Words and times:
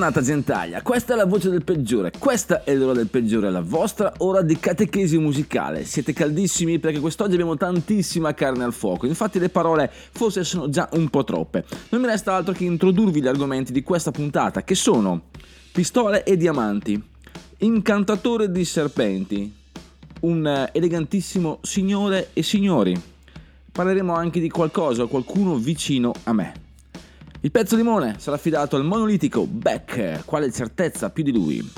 Bentornata 0.00 0.26
Gentaglia, 0.26 0.80
questa 0.80 1.12
è 1.12 1.16
la 1.16 1.26
voce 1.26 1.50
del 1.50 1.62
peggiore, 1.62 2.10
questa 2.18 2.64
è 2.64 2.74
l'ora 2.74 2.94
del 2.94 3.08
peggiore, 3.08 3.50
la 3.50 3.60
vostra 3.60 4.10
ora 4.16 4.40
di 4.40 4.58
catechesi 4.58 5.18
musicale. 5.18 5.84
Siete 5.84 6.14
caldissimi 6.14 6.78
perché 6.78 7.00
quest'oggi 7.00 7.34
abbiamo 7.34 7.54
tantissima 7.58 8.32
carne 8.32 8.64
al 8.64 8.72
fuoco, 8.72 9.04
infatti 9.04 9.38
le 9.38 9.50
parole 9.50 9.92
forse 9.92 10.42
sono 10.42 10.70
già 10.70 10.88
un 10.92 11.10
po' 11.10 11.22
troppe. 11.22 11.66
Non 11.90 12.00
mi 12.00 12.06
resta 12.06 12.34
altro 12.34 12.54
che 12.54 12.64
introdurvi 12.64 13.20
gli 13.20 13.26
argomenti 13.26 13.72
di 13.72 13.82
questa 13.82 14.10
puntata 14.10 14.62
che 14.62 14.74
sono 14.74 15.24
pistole 15.70 16.24
e 16.24 16.38
diamanti, 16.38 16.98
incantatore 17.58 18.50
di 18.50 18.64
serpenti, 18.64 19.54
un 20.20 20.66
elegantissimo 20.72 21.58
signore 21.60 22.30
e 22.32 22.42
signori. 22.42 22.98
Parleremo 23.70 24.14
anche 24.14 24.40
di 24.40 24.48
qualcosa, 24.48 25.04
qualcuno 25.04 25.56
vicino 25.56 26.14
a 26.22 26.32
me. 26.32 26.68
Il 27.42 27.50
pezzo 27.50 27.74
limone 27.74 28.16
sarà 28.18 28.36
affidato 28.36 28.76
al 28.76 28.84
monolitico 28.84 29.46
Beck, 29.46 30.26
quale 30.26 30.52
certezza 30.52 31.08
più 31.08 31.24
di 31.24 31.32
lui. 31.32 31.72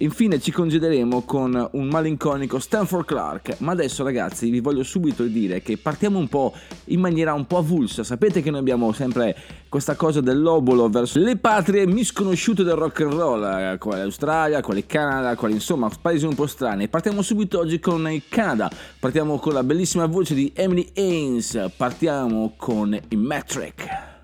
Infine 0.00 0.38
ci 0.38 0.50
congederemo 0.50 1.22
con 1.22 1.70
un 1.72 1.86
malinconico 1.86 2.58
Stanford 2.58 3.06
Clark, 3.06 3.56
ma 3.60 3.72
adesso 3.72 4.04
ragazzi 4.04 4.50
vi 4.50 4.60
voglio 4.60 4.82
subito 4.82 5.24
dire 5.24 5.62
che 5.62 5.78
partiamo 5.78 6.18
un 6.18 6.28
po' 6.28 6.52
in 6.86 7.00
maniera 7.00 7.32
un 7.32 7.46
po' 7.46 7.56
avulsa, 7.56 8.04
sapete 8.04 8.42
che 8.42 8.50
noi 8.50 8.60
abbiamo 8.60 8.92
sempre 8.92 9.34
questa 9.70 9.94
cosa 9.94 10.20
dell'obolo 10.20 10.90
verso 10.90 11.18
le 11.18 11.36
patrie 11.36 11.86
misconosciute 11.86 12.62
del 12.62 12.74
rock 12.74 13.00
and 13.00 13.12
roll, 13.14 13.42
eh, 13.42 13.78
quale 13.78 14.00
l'Australia, 14.00 14.60
quale 14.60 14.84
Canada, 14.84 15.34
quale 15.34 15.54
insomma 15.54 15.88
paesi 15.98 16.26
un 16.26 16.34
po' 16.34 16.46
strani. 16.46 16.88
Partiamo 16.88 17.22
subito 17.22 17.58
oggi 17.58 17.80
con 17.80 18.06
il 18.10 18.24
Canada, 18.28 18.70
partiamo 19.00 19.38
con 19.38 19.54
la 19.54 19.62
bellissima 19.62 20.04
voce 20.04 20.34
di 20.34 20.52
Emily 20.54 20.90
Haynes, 20.94 21.70
partiamo 21.74 22.52
con 22.58 22.92
i 22.92 23.16
Metric. 23.16 24.14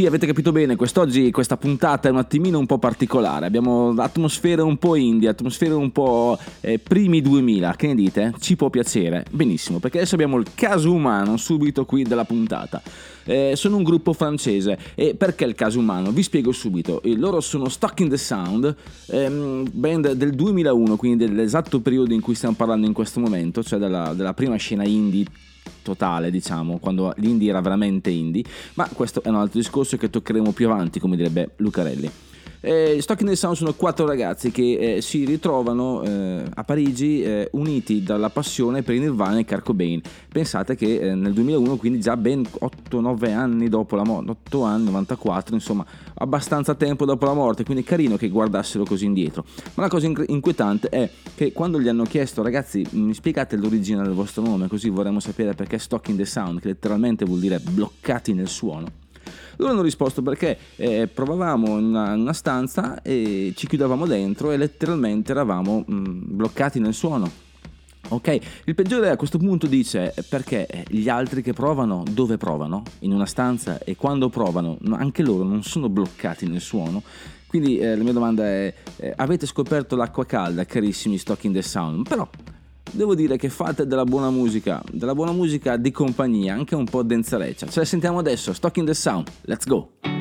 Sì, 0.00 0.06
avete 0.06 0.26
capito 0.26 0.50
bene, 0.50 0.76
quest'oggi 0.76 1.30
questa 1.30 1.58
puntata 1.58 2.08
è 2.08 2.10
un 2.10 2.16
attimino 2.16 2.58
un 2.58 2.64
po' 2.64 2.78
particolare. 2.78 3.44
Abbiamo 3.44 3.92
atmosfere 3.98 4.62
un 4.62 4.78
po' 4.78 4.96
indie, 4.96 5.28
atmosfere 5.28 5.74
un 5.74 5.92
po' 5.92 6.38
eh, 6.62 6.78
primi 6.78 7.20
2000. 7.20 7.74
Che 7.76 7.86
ne 7.86 7.94
dite? 7.94 8.32
Ci 8.40 8.56
può 8.56 8.70
piacere? 8.70 9.26
Benissimo, 9.30 9.78
perché 9.78 9.98
adesso 9.98 10.14
abbiamo 10.14 10.38
il 10.38 10.46
caso 10.54 10.90
umano 10.90 11.36
subito 11.36 11.84
qui 11.84 12.04
della 12.04 12.24
puntata. 12.24 12.80
Eh, 13.24 13.52
sono 13.56 13.76
un 13.76 13.82
gruppo 13.82 14.14
francese 14.14 14.78
e 14.94 15.14
perché 15.14 15.44
il 15.44 15.54
caso 15.54 15.78
umano? 15.78 16.12
Vi 16.12 16.22
spiego 16.22 16.50
subito. 16.50 17.02
Loro 17.04 17.42
sono 17.42 17.68
Stock 17.68 18.00
in 18.00 18.08
the 18.08 18.16
Sound, 18.16 18.74
ehm, 19.08 19.68
band 19.70 20.12
del 20.12 20.30
2001, 20.30 20.96
quindi 20.96 21.26
dell'esatto 21.26 21.80
periodo 21.80 22.14
in 22.14 22.22
cui 22.22 22.34
stiamo 22.34 22.54
parlando 22.54 22.86
in 22.86 22.94
questo 22.94 23.20
momento, 23.20 23.62
cioè 23.62 23.78
della, 23.78 24.14
della 24.14 24.32
prima 24.32 24.56
scena 24.56 24.82
indie 24.82 25.26
totale, 25.82 26.30
diciamo, 26.30 26.78
quando 26.78 27.12
l'indie 27.16 27.50
era 27.50 27.60
veramente 27.60 28.10
indie, 28.10 28.44
ma 28.74 28.88
questo 28.92 29.22
è 29.22 29.28
un 29.28 29.36
altro 29.36 29.58
discorso 29.58 29.96
che 29.96 30.10
toccheremo 30.10 30.52
più 30.52 30.70
avanti, 30.70 31.00
come 31.00 31.16
direbbe 31.16 31.50
Lucarelli. 31.56 32.10
Eh, 32.62 32.98
Stock 33.00 33.18
in 33.22 33.28
the 33.28 33.36
Sound 33.36 33.56
sono 33.56 33.72
quattro 33.72 34.04
ragazzi 34.04 34.50
che 34.50 34.96
eh, 34.96 35.00
si 35.00 35.24
ritrovano 35.24 36.02
eh, 36.02 36.42
a 36.52 36.62
Parigi 36.62 37.22
eh, 37.22 37.48
uniti 37.52 38.02
dalla 38.02 38.28
passione 38.28 38.82
per 38.82 38.98
Nirvana 38.98 39.38
e 39.38 39.46
Kurt 39.46 39.64
Cobain. 39.64 40.02
Pensate 40.30 40.76
che 40.76 41.00
eh, 41.00 41.14
nel 41.14 41.32
2001, 41.32 41.76
quindi 41.76 42.00
già 42.00 42.18
ben 42.18 42.42
8-9 42.42 43.32
anni 43.32 43.70
dopo 43.70 43.96
la 43.96 44.04
morte, 44.04 44.32
8 44.32 44.62
anni, 44.62 44.84
94, 44.84 45.54
insomma, 45.54 45.86
abbastanza 46.14 46.74
tempo 46.74 47.06
dopo 47.06 47.24
la 47.24 47.32
morte, 47.32 47.64
quindi 47.64 47.82
è 47.82 47.86
carino 47.86 48.16
che 48.16 48.28
guardassero 48.28 48.84
così 48.84 49.06
indietro. 49.06 49.46
Ma 49.74 49.84
la 49.84 49.88
cosa 49.88 50.06
inquietante 50.26 50.90
è 50.90 51.10
che 51.34 51.52
quando 51.52 51.80
gli 51.80 51.88
hanno 51.88 52.04
chiesto, 52.04 52.42
ragazzi, 52.42 52.86
mi 52.90 53.14
spiegate 53.14 53.56
l'origine 53.56 54.02
del 54.02 54.12
vostro 54.12 54.42
nome, 54.42 54.68
così 54.68 54.90
vorremmo 54.90 55.20
sapere 55.20 55.54
perché 55.54 55.78
Stock 55.78 56.08
in 56.08 56.16
the 56.18 56.26
Sound, 56.26 56.60
che 56.60 56.68
letteralmente 56.68 57.24
vuol 57.24 57.40
dire 57.40 57.58
bloccati 57.58 58.34
nel 58.34 58.48
suono. 58.48 58.99
Loro 59.60 59.72
hanno 59.72 59.82
risposto 59.82 60.22
perché 60.22 60.56
eh, 60.76 61.06
provavamo 61.06 61.78
in 61.78 61.84
una, 61.84 62.14
una 62.14 62.32
stanza 62.32 63.02
e 63.02 63.52
ci 63.54 63.66
chiudevamo 63.66 64.06
dentro 64.06 64.50
e 64.50 64.56
letteralmente 64.56 65.32
eravamo 65.32 65.84
mh, 65.86 66.34
bloccati 66.34 66.80
nel 66.80 66.94
suono. 66.94 67.30
Ok, 68.08 68.38
il 68.64 68.74
peggiore 68.74 69.10
a 69.10 69.16
questo 69.16 69.36
punto 69.36 69.66
dice 69.66 70.14
eh, 70.16 70.22
perché 70.22 70.86
gli 70.88 71.10
altri 71.10 71.42
che 71.42 71.52
provano 71.52 72.02
dove 72.10 72.38
provano? 72.38 72.82
In 73.00 73.12
una 73.12 73.26
stanza 73.26 73.78
e 73.78 73.96
quando 73.96 74.30
provano 74.30 74.78
no, 74.80 74.96
anche 74.96 75.22
loro 75.22 75.44
non 75.44 75.62
sono 75.62 75.90
bloccati 75.90 76.48
nel 76.48 76.62
suono. 76.62 77.02
Quindi 77.46 77.78
eh, 77.78 77.94
la 77.94 78.02
mia 78.02 78.14
domanda 78.14 78.44
è, 78.46 78.72
eh, 78.96 79.12
avete 79.14 79.44
scoperto 79.44 79.94
l'acqua 79.94 80.24
calda, 80.24 80.64
carissimi 80.64 81.18
Stock 81.18 81.44
in 81.44 81.52
the 81.52 81.60
Sound? 81.62 82.08
Però 82.08 82.26
devo 82.92 83.14
dire 83.14 83.36
che 83.36 83.48
fate 83.48 83.86
della 83.86 84.04
buona 84.04 84.30
musica, 84.30 84.82
della 84.92 85.14
buona 85.14 85.32
musica 85.32 85.76
di 85.76 85.90
compagnia, 85.90 86.54
anche 86.54 86.74
un 86.74 86.84
po' 86.84 87.02
denzareccia. 87.02 87.66
Ce 87.66 87.78
la 87.80 87.84
sentiamo 87.84 88.18
adesso, 88.18 88.52
Stock 88.52 88.76
in 88.76 88.84
the 88.84 88.94
Sound, 88.94 89.28
let's 89.42 89.66
go! 89.66 90.19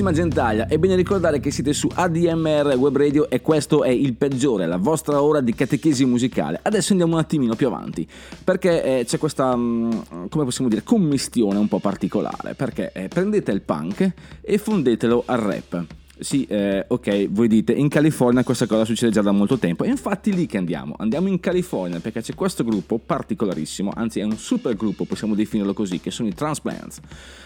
Carissima 0.00 0.12
gentaglia, 0.12 0.66
è 0.66 0.78
bene 0.78 0.96
ricordare 0.96 1.40
che 1.40 1.50
siete 1.50 1.74
su 1.74 1.86
ADMR 1.92 2.74
Web 2.78 2.96
Radio 2.96 3.28
e 3.28 3.42
questo 3.42 3.84
è 3.84 3.90
il 3.90 4.14
peggiore, 4.14 4.66
la 4.66 4.78
vostra 4.78 5.20
ora 5.20 5.42
di 5.42 5.54
catechesi 5.54 6.06
musicale. 6.06 6.58
Adesso 6.62 6.92
andiamo 6.92 7.16
un 7.16 7.18
attimino 7.18 7.54
più 7.54 7.66
avanti, 7.66 8.08
perché 8.42 9.00
eh, 9.00 9.04
c'è 9.04 9.18
questa, 9.18 9.54
mm, 9.54 9.90
come 10.30 10.44
possiamo 10.44 10.70
dire, 10.70 10.82
commistione 10.82 11.58
un 11.58 11.68
po' 11.68 11.80
particolare, 11.80 12.54
perché 12.54 12.92
eh, 12.92 13.08
prendete 13.08 13.52
il 13.52 13.60
punk 13.60 14.10
e 14.40 14.56
fondetelo 14.56 15.24
al 15.26 15.38
rap. 15.38 15.84
Sì, 16.22 16.44
eh, 16.44 16.84
ok, 16.86 17.28
voi 17.30 17.48
dite, 17.48 17.72
in 17.72 17.88
California 17.88 18.44
questa 18.44 18.66
cosa 18.66 18.84
succede 18.84 19.10
già 19.10 19.22
da 19.22 19.32
molto 19.32 19.56
tempo, 19.56 19.84
e 19.84 19.88
infatti 19.88 20.34
lì 20.34 20.44
che 20.44 20.58
andiamo, 20.58 20.94
andiamo 20.98 21.28
in 21.28 21.40
California 21.40 21.98
perché 21.98 22.20
c'è 22.20 22.34
questo 22.34 22.62
gruppo 22.62 22.98
particolarissimo, 22.98 23.90
anzi 23.94 24.20
è 24.20 24.24
un 24.24 24.36
super 24.36 24.76
gruppo, 24.76 25.06
possiamo 25.06 25.34
definirlo 25.34 25.72
così, 25.72 25.98
che 25.98 26.10
sono 26.10 26.28
i 26.28 26.34
Transplants. 26.34 27.00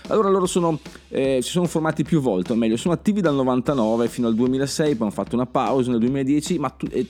Allora 0.08 0.28
loro 0.28 0.46
sono, 0.46 0.80
eh, 1.08 1.38
si 1.40 1.50
sono 1.50 1.66
formati 1.66 2.02
più 2.02 2.20
volte, 2.20 2.50
o 2.52 2.56
meglio, 2.56 2.76
sono 2.76 2.94
attivi 2.94 3.20
dal 3.20 3.36
99 3.36 4.08
fino 4.08 4.26
al 4.26 4.34
2006, 4.34 4.96
poi 4.96 5.06
hanno 5.06 5.14
fatto 5.14 5.36
una 5.36 5.46
pausa 5.46 5.92
nel 5.92 6.00
2010, 6.00 6.58
ma 6.58 6.68
tu- 6.70 6.88
eh, 6.90 7.06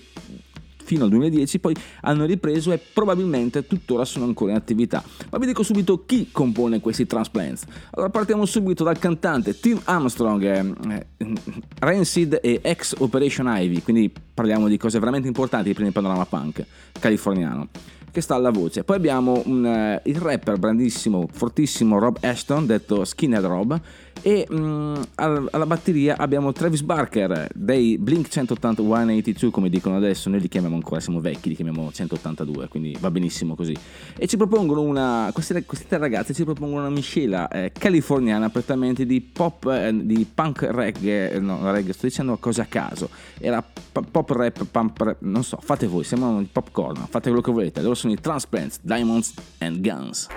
fino 0.85 1.05
al 1.05 1.11
2010, 1.11 1.59
poi 1.59 1.75
hanno 2.03 2.25
ripreso 2.25 2.73
e 2.73 2.79
probabilmente 2.79 3.67
tuttora 3.67 4.05
sono 4.05 4.25
ancora 4.27 4.53
in 4.53 4.57
attività. 4.57 5.03
Ma 5.31 5.39
vi 5.39 5.47
dico 5.47 5.63
subito 5.63 6.05
chi 6.05 6.29
compone 6.31 6.81
questi 6.81 7.07
Transplants. 7.07 7.65
Allora 7.91 8.11
partiamo 8.11 8.45
subito 8.45 8.85
dal 8.85 8.99
cantante 8.99 9.59
Tim 9.59 9.81
Armstrong, 9.85 10.43
eh, 10.43 11.07
eh, 11.17 11.33
Rancid 11.79 12.39
e 12.43 12.61
ex 12.63 12.95
Operation 12.99 13.47
Ivy, 13.49 13.83
quindi 13.83 14.13
parliamo 14.35 14.69
di 14.69 14.77
cose 14.77 14.99
veramente 14.99 15.29
importanti 15.29 15.73
per 15.73 15.87
il 15.87 15.93
panorama 15.93 16.27
punk 16.27 16.65
californiano 16.99 17.69
che 18.15 18.21
sta 18.21 18.37
alla 18.37 18.51
voce. 18.51 18.85
Poi 18.85 18.97
abbiamo 18.97 19.43
un, 19.47 19.67
eh, 19.67 20.01
il 20.05 20.17
rapper 20.17 20.57
grandissimo, 20.57 21.29
fortissimo 21.31 21.99
Rob 21.99 22.19
Ashton, 22.21 22.65
detto 22.65 23.05
Skinhead 23.05 23.45
Rob, 23.45 23.81
e 24.23 24.47
mm, 24.51 24.95
al- 25.17 25.49
alla 25.51 25.67
batteria 25.67 26.17
abbiamo 26.17 26.53
Travis 26.53 26.83
Barker 26.83 27.49
dei 27.53 27.99
Blink 27.99 28.29
180 28.29 28.83
182, 28.83 29.51
come 29.51 29.69
dicono 29.69 29.97
adesso, 29.97 30.31
noi 30.31 30.41
li 30.41 30.49
chiamiamo 30.49 30.77
ancora, 30.77 31.01
siamo 31.01 31.21
vecchi, 31.21 31.49
li 31.49 31.57
chiamiamo 31.57 31.91
182, 31.91 32.69
quindi 32.69 32.97
va 33.01 33.11
benissimo 33.11 33.57
così. 33.57 33.77
E 34.17 34.27
ci 34.29 34.37
propongono 34.37 34.83
una, 34.83 35.31
queste, 35.33 35.65
queste 35.65 35.87
tre 35.89 35.99
ragazze 35.99 36.33
ci 36.33 36.45
propongono 36.45 36.83
una 36.83 36.91
miscela 36.91 37.49
eh, 37.49 37.73
californiana 37.77 38.49
prettamente 38.49 39.05
di 39.05 39.21
pop, 39.21 39.67
eh, 39.67 39.91
di 39.93 40.25
punk 40.33 40.69
reggae, 40.71 41.33
eh, 41.33 41.41
no, 41.41 41.71
reggae, 41.73 41.93
sto 41.93 42.07
dicendo 42.07 42.37
cose 42.37 42.61
a 42.61 42.67
caso, 42.67 43.09
era 43.39 43.63
pop 43.63 44.31
rap, 44.31 44.65
pump 44.65 45.01
rap, 45.01 45.17
non 45.21 45.43
so, 45.43 45.59
fate 45.61 45.87
voi, 45.87 46.05
sembrano 46.05 46.47
popcorn, 46.51 47.07
fate 47.09 47.29
quello 47.29 47.41
che 47.41 47.51
volete, 47.51 47.83
loro 47.83 47.95
i 48.13 48.17
Transplants, 48.17 48.79
Diamonds 48.79 49.35
and 49.61 49.83
Guns. 49.83 50.29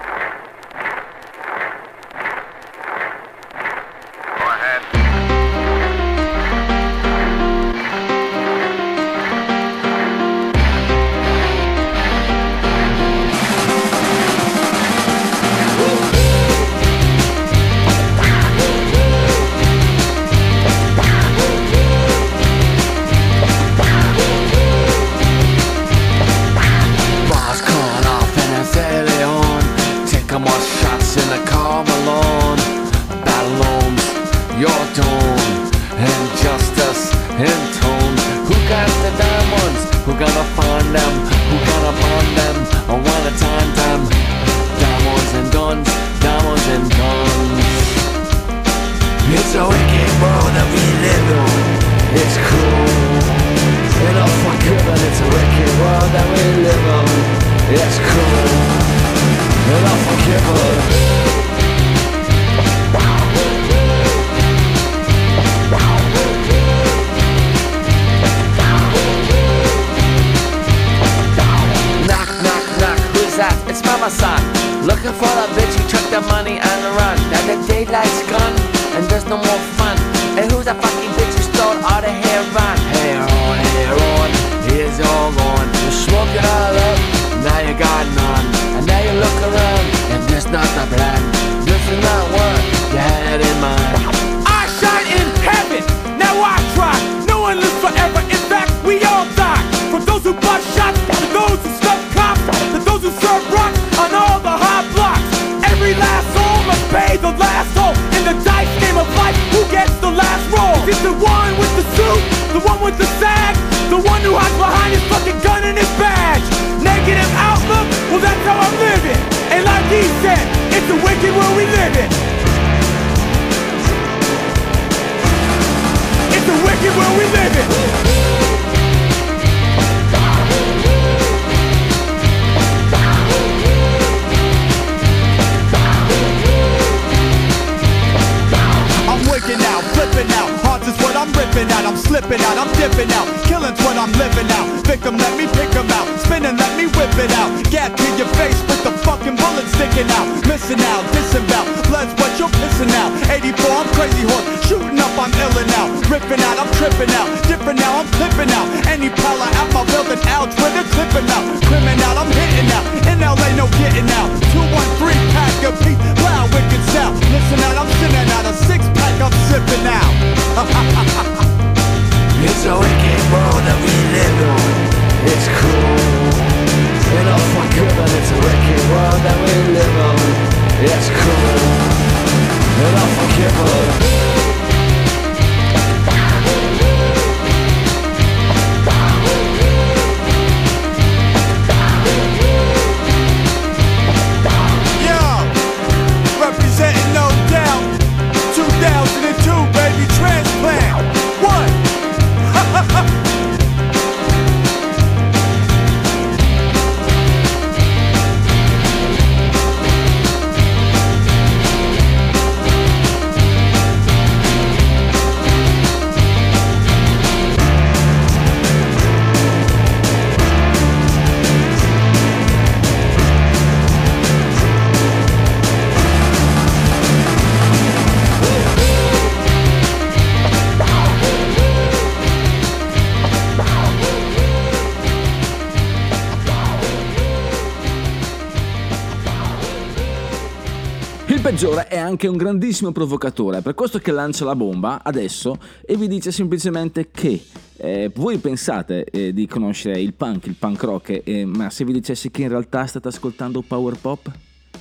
Anche 242.18 242.28
un 242.28 242.38
grandissimo 242.38 242.92
provocatore, 242.92 243.62
per 243.62 243.76
questo 243.76 244.00
che 244.00 244.12
lancia 244.12 244.44
la 244.44 244.56
bomba 244.56 245.04
adesso 245.04 245.60
e 245.86 245.96
vi 245.98 246.08
dice 246.08 246.32
semplicemente 246.32 247.10
che 247.12 247.40
eh, 247.78 248.12
voi 248.16 248.40
pensate 248.40 249.06
eh, 249.06 249.32
di 249.34 249.46
conoscere 249.46 250.02
il 250.02 250.16
punk, 250.16 250.48
il 250.48 250.56
punk 250.58 250.82
rock, 250.82 251.22
eh, 251.24 251.46
ma 251.46 251.70
se 251.70 251.86
vi 251.86 251.94
dicessi 251.94 252.32
che 252.32 252.42
in 252.42 252.50
realtà 252.50 252.88
state 252.88 253.10
ascoltando 253.10 253.62
power 253.62 254.00
pop? 254.02 254.32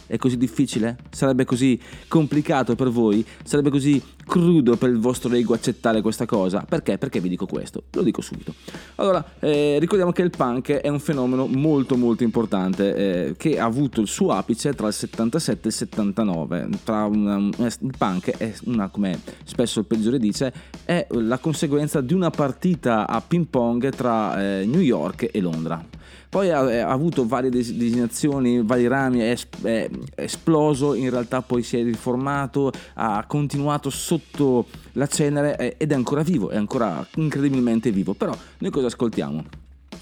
È 0.07 0.17
così 0.17 0.37
difficile? 0.37 0.97
Sarebbe 1.11 1.45
così 1.45 1.79
complicato 2.09 2.75
per 2.75 2.89
voi? 2.91 3.25
Sarebbe 3.43 3.71
così 3.71 4.03
crudo 4.27 4.77
per 4.77 4.91
il 4.91 4.99
vostro 4.99 5.33
ego 5.35 5.55
accettare 5.55 6.01
questa 6.01 6.27
cosa? 6.27 6.65
Perché? 6.69 6.99
Perché 6.99 7.21
vi 7.21 7.29
dico 7.29 7.47
questo? 7.47 7.85
Lo 7.93 8.03
dico 8.03 8.21
subito. 8.21 8.55
Allora, 8.97 9.25
eh, 9.41 9.79
ricordiamo 9.79 10.13
che 10.13 10.23
il 10.23 10.31
punk 10.31 10.73
è 10.73 10.89
un 10.89 11.01
fenomeno 11.01 11.47
molto 11.47 11.97
molto 11.97 12.25
importante 12.25 12.95
eh, 12.95 13.35
che 13.37 13.59
ha 13.59 13.65
avuto 13.65 14.01
il 14.01 14.09
suo 14.09 14.33
apice 14.33 14.75
tra 14.75 14.89
il 14.89 14.93
77 14.93 15.63
e 15.63 15.67
il 15.69 15.73
79. 15.73 16.69
Tra 16.85 17.05
una- 17.05 17.49
eh, 17.59 17.71
il 17.81 17.95
punk 17.97 18.37
è 18.37 18.53
una, 18.65 18.89
come 18.89 19.21
spesso 19.45 19.81
il 19.81 19.87
peggiore 19.87 20.19
dice, 20.19 20.53
è 20.85 21.07
la 21.11 21.39
conseguenza 21.39 22.01
di 22.01 22.15
una 22.15 22.31
partita 22.31 23.07
a 23.07 23.21
ping 23.21 23.47
pong 23.47 23.89
tra 23.91 24.61
eh, 24.61 24.67
New 24.67 24.81
York 24.81 25.29
e 25.33 25.41
Londra. 25.41 25.85
Poi 26.37 26.51
ha, 26.51 26.87
ha 26.87 26.91
avuto 26.91 27.27
varie 27.27 27.49
des- 27.49 27.73
designazioni, 27.73 28.63
vari 28.63 28.87
rami, 28.87 29.21
è, 29.21 29.35
è 29.63 29.89
esploso, 30.17 30.93
in 30.93 31.09
realtà 31.09 31.41
poi 31.41 31.63
si 31.63 31.79
è 31.79 31.83
riformato, 31.83 32.71
ha 32.93 33.25
continuato 33.27 33.89
sotto 33.89 34.67
la 34.93 35.07
cenere 35.07 35.57
eh, 35.57 35.75
ed 35.79 35.93
è 35.93 35.95
ancora 35.95 36.23
vivo, 36.23 36.51
è 36.51 36.57
ancora 36.59 37.07
incredibilmente 37.15 37.91
vivo. 37.91 38.13
Però 38.13 38.37
noi 38.59 38.71
cosa 38.71 38.89
ascoltiamo? 38.89 39.45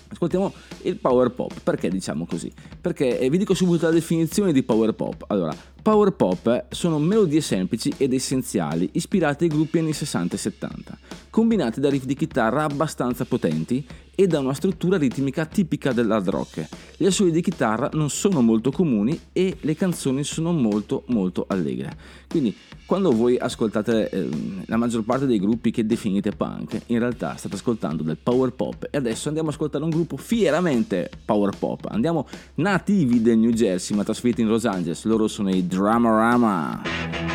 Ascoltiamo 0.08 0.52
il 0.82 0.96
power 0.96 1.30
pop, 1.30 1.52
perché 1.62 1.88
diciamo 1.88 2.26
così? 2.26 2.52
Perché 2.80 3.16
eh, 3.20 3.30
vi 3.30 3.38
dico 3.38 3.54
subito 3.54 3.86
la 3.86 3.92
definizione 3.92 4.52
di 4.52 4.64
power 4.64 4.92
pop. 4.92 5.26
Allora, 5.28 5.54
power 5.82 6.10
pop 6.14 6.48
eh, 6.48 6.64
sono 6.70 6.98
melodie 6.98 7.42
semplici 7.42 7.94
ed 7.96 8.12
essenziali 8.12 8.88
ispirate 8.94 9.44
ai 9.44 9.50
gruppi 9.50 9.78
anni 9.78 9.92
60 9.92 10.34
e 10.34 10.38
70, 10.38 10.98
combinate 11.30 11.80
da 11.80 11.88
riff 11.88 12.04
di 12.04 12.16
chitarra 12.16 12.64
abbastanza 12.64 13.24
potenti 13.24 13.86
e 14.14 14.26
da 14.26 14.38
una 14.38 14.54
struttura 14.54 14.96
ritmica 14.96 15.44
tipica 15.46 15.92
dell'hard 15.92 16.28
rock. 16.28 16.68
Gli 16.96 17.06
assoli 17.06 17.30
di 17.30 17.40
chitarra 17.40 17.90
non 17.92 18.10
sono 18.10 18.40
molto 18.40 18.70
comuni 18.70 19.18
e 19.32 19.56
le 19.60 19.74
canzoni 19.74 20.24
sono 20.24 20.52
molto 20.52 21.04
molto 21.06 21.44
allegre. 21.48 21.96
Quindi 22.28 22.56
quando 22.86 23.12
voi 23.12 23.36
ascoltate 23.38 24.10
ehm, 24.10 24.64
la 24.66 24.76
maggior 24.76 25.04
parte 25.04 25.26
dei 25.26 25.38
gruppi 25.38 25.70
che 25.70 25.86
definite 25.86 26.32
punk, 26.32 26.82
in 26.86 26.98
realtà 26.98 27.36
state 27.36 27.54
ascoltando 27.54 28.02
del 28.02 28.18
power 28.22 28.52
pop 28.52 28.88
e 28.90 28.96
adesso 28.96 29.28
andiamo 29.28 29.48
a 29.48 29.52
ascoltare 29.52 29.84
un 29.84 29.90
gruppo 29.90 30.16
fieramente 30.16 31.10
power 31.24 31.56
pop. 31.58 31.86
Andiamo 31.90 32.26
nativi 32.56 33.22
del 33.22 33.38
New 33.38 33.50
Jersey 33.50 33.96
ma 33.96 34.04
trasferiti 34.04 34.42
in 34.42 34.48
Los 34.48 34.64
Angeles, 34.64 35.04
loro 35.04 35.28
sono 35.28 35.50
i 35.50 35.66
Dramarama. 35.66 37.33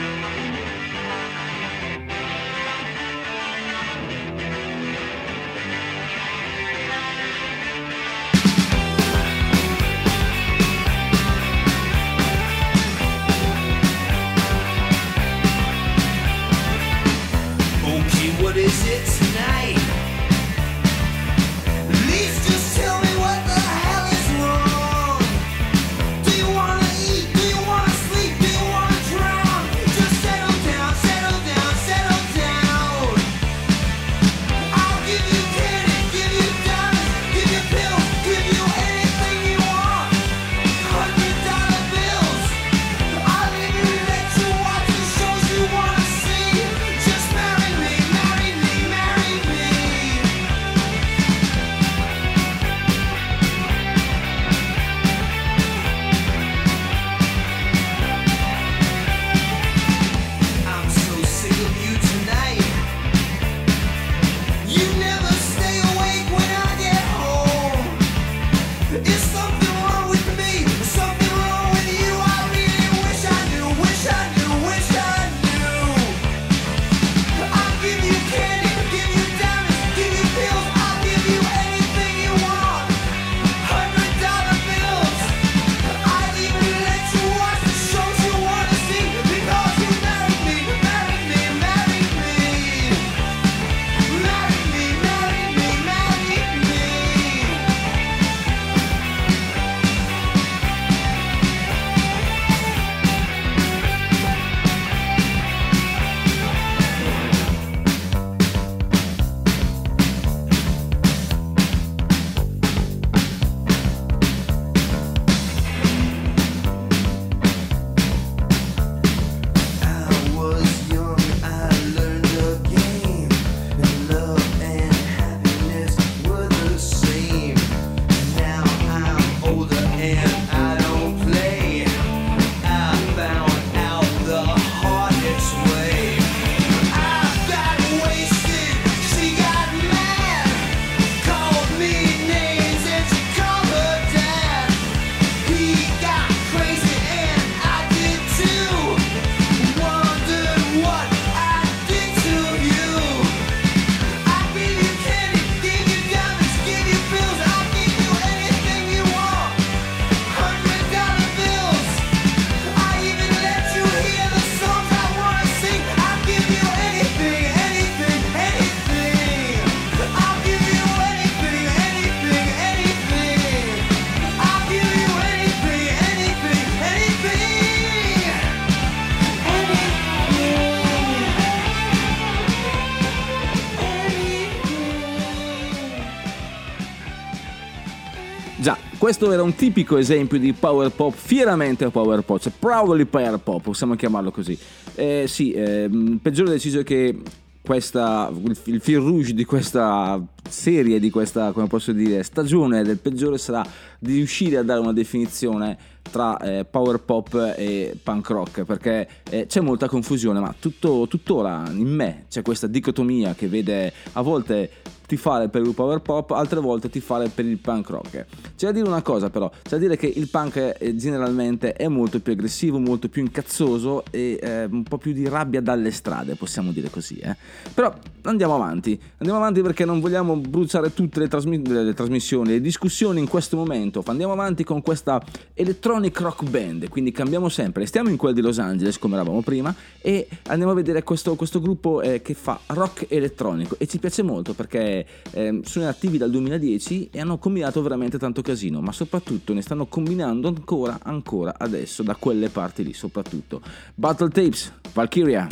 Questo 189.10 189.32
era 189.32 189.42
un 189.42 189.56
tipico 189.56 189.98
esempio 189.98 190.38
di 190.38 190.54
power 190.54 190.92
pop, 190.92 191.12
fieramente 191.16 191.90
power 191.90 192.22
pop, 192.22 192.40
cioè 192.40 192.52
proudly 192.60 193.06
power 193.06 193.40
pop, 193.40 193.60
possiamo 193.60 193.96
chiamarlo 193.96 194.30
così. 194.30 194.56
Eh, 194.94 195.26
sì, 195.28 195.52
eh, 195.52 195.90
peggiore 196.22 196.52
deciso 196.52 196.84
che 196.84 197.20
questa, 197.60 198.32
il, 198.32 198.58
il 198.66 198.80
fil 198.80 199.00
rouge 199.00 199.34
di 199.34 199.46
questa 199.46 200.24
serie, 200.48 201.00
di 201.00 201.10
questa, 201.10 201.54
come 201.54 201.66
posso 201.66 201.92
dire, 201.92 202.22
stagione 202.22 202.84
del 202.84 203.00
peggiore 203.00 203.40
sarà 203.40 203.66
di 203.98 204.14
riuscire 204.14 204.58
a 204.58 204.64
dare 204.64 204.80
una 204.80 204.94
definizione 204.94 205.76
tra 206.12 206.38
eh, 206.38 206.66
power 206.66 207.00
pop 207.00 207.54
e 207.58 207.98
punk 208.04 208.30
rock 208.30 208.64
perché 208.64 209.08
eh, 209.28 209.48
c'è 209.48 209.60
molta 209.60 209.88
confusione 209.88 210.40
ma 210.40 210.54
tutto, 210.60 211.08
tuttora 211.08 211.66
in 211.72 211.88
me 211.88 212.26
c'è 212.30 212.42
questa 212.42 212.66
dicotomia 212.68 213.36
che 213.36 213.48
vede 213.48 213.94
a 214.14 214.22
volte 214.22 214.70
tifare 215.10 215.50
per 215.50 215.64
il 215.64 215.74
power 215.74 216.02
pop, 216.02 216.30
altre 216.32 216.60
volte 216.60 216.88
tifare 216.88 217.30
per 217.30 217.44
il 217.44 217.58
punk 217.58 217.90
rock. 217.90 218.26
C'è 218.56 218.68
da 218.68 218.72
dire 218.72 218.88
una 218.88 219.02
cosa 219.02 219.32
però, 219.32 219.50
c'è 219.50 219.72
da 219.72 219.78
dire 219.78 219.98
che 219.98 220.06
il 220.06 220.30
punk 220.30 220.76
eh, 220.78 220.96
generalmente 220.96 221.74
è 221.74 221.88
molto 221.88 222.20
più 222.20 222.34
aggressivo, 222.34 222.78
molto 222.78 223.10
più 223.10 223.24
incazzoso 223.24 224.04
e 224.12 224.38
eh, 224.40 224.66
un 224.66 224.84
po' 224.84 225.00
più 225.00 225.12
di 225.12 225.28
rabbia 225.28 225.62
dalle 225.62 225.90
strade, 225.90 226.36
possiamo 226.36 226.72
dire 226.72 226.92
così. 226.92 227.18
eh. 227.18 227.36
Però 227.74 227.92
andiamo 228.24 228.54
avanti, 228.54 229.00
andiamo 229.18 229.40
avanti 229.40 229.62
perché 229.62 229.84
non 229.84 230.00
vogliamo 230.00 230.36
bruciare 230.36 230.94
tutte 230.94 231.20
le, 231.20 231.28
trasmi- 231.28 231.68
le- 231.68 231.94
trasmissioni, 231.96 232.52
le 232.52 232.62
discussioni 232.62 233.20
in 233.20 233.28
questo 233.28 233.58
momento. 233.58 234.04
Andiamo 234.06 234.34
avanti 234.34 234.64
con 234.64 234.84
questa 234.84 235.20
electronic 235.56 236.20
rock 236.20 236.48
band, 236.48 236.88
quindi 236.90 237.12
cambiamo 237.12 237.50
sempre, 237.50 237.88
stiamo 237.88 238.10
in 238.10 238.18
quella 238.18 238.36
di 238.36 238.42
Los 238.42 238.60
Angeles 238.60 239.00
come 239.00 239.16
eravamo 239.16 239.42
prima 239.42 239.74
e 240.02 240.28
andiamo 240.48 240.72
a 240.74 240.76
vedere 240.76 241.02
questo, 241.02 241.34
questo 241.36 241.60
gruppo 241.60 242.02
eh, 242.02 242.22
che 242.22 242.36
fa 242.36 242.60
rock 242.68 243.08
elettronico 243.10 243.76
e 243.80 243.88
ci 243.88 243.98
piace 243.98 244.22
molto 244.22 244.54
perché 244.54 244.99
eh, 245.32 245.60
sono 245.64 245.88
attivi 245.88 246.18
dal 246.18 246.30
2010 246.30 247.10
e 247.12 247.20
hanno 247.20 247.38
combinato 247.38 247.82
veramente 247.82 248.18
tanto 248.18 248.42
casino, 248.42 248.82
ma 248.82 248.92
soprattutto 248.92 249.54
ne 249.54 249.62
stanno 249.62 249.88
combinando 249.88 250.48
ancora, 250.48 251.00
ancora 251.04 251.56
adesso 251.58 252.04
da 252.04 252.16
quelle 252.16 252.50
parti 252.50 252.84
lì, 252.84 252.94
soprattutto. 252.94 253.62
Battle 253.96 254.30
Tapes, 254.30 254.74
Valkyria. 254.94 255.48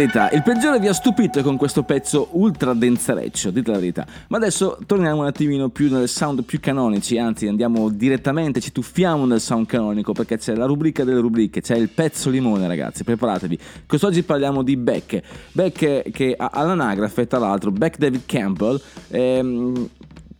Verità, 0.00 0.30
il 0.30 0.42
peggiore 0.42 0.78
vi 0.78 0.88
ha 0.88 0.94
stupito 0.94 1.42
con 1.42 1.58
questo 1.58 1.82
pezzo 1.82 2.28
ultra 2.32 2.72
denzareccio, 2.72 3.50
dite 3.50 3.70
la 3.70 3.78
verità. 3.78 4.06
Ma 4.28 4.38
adesso 4.38 4.78
torniamo 4.86 5.20
un 5.20 5.26
attimino 5.26 5.68
più 5.68 5.90
nel 5.92 6.08
sound 6.08 6.42
più 6.44 6.58
canonici, 6.58 7.18
anzi 7.18 7.46
andiamo 7.46 7.90
direttamente, 7.90 8.60
ci 8.60 8.72
tuffiamo 8.72 9.26
nel 9.26 9.40
sound 9.40 9.66
canonico 9.66 10.12
perché 10.12 10.38
c'è 10.38 10.54
la 10.54 10.64
rubrica 10.64 11.04
delle 11.04 11.20
rubriche, 11.20 11.60
c'è 11.60 11.76
il 11.76 11.90
pezzo 11.90 12.30
limone 12.30 12.66
ragazzi, 12.66 13.04
preparatevi. 13.04 13.58
Quest'oggi 13.86 14.22
parliamo 14.22 14.62
di 14.62 14.76
Beck, 14.78 15.20
Beck 15.52 16.10
che 16.10 16.34
all'anagrafe 16.38 17.26
tra 17.26 17.38
l'altro 17.38 17.70
Beck 17.70 17.98
David 17.98 18.22
Campbell, 18.24 18.80
ehm, 19.08 19.88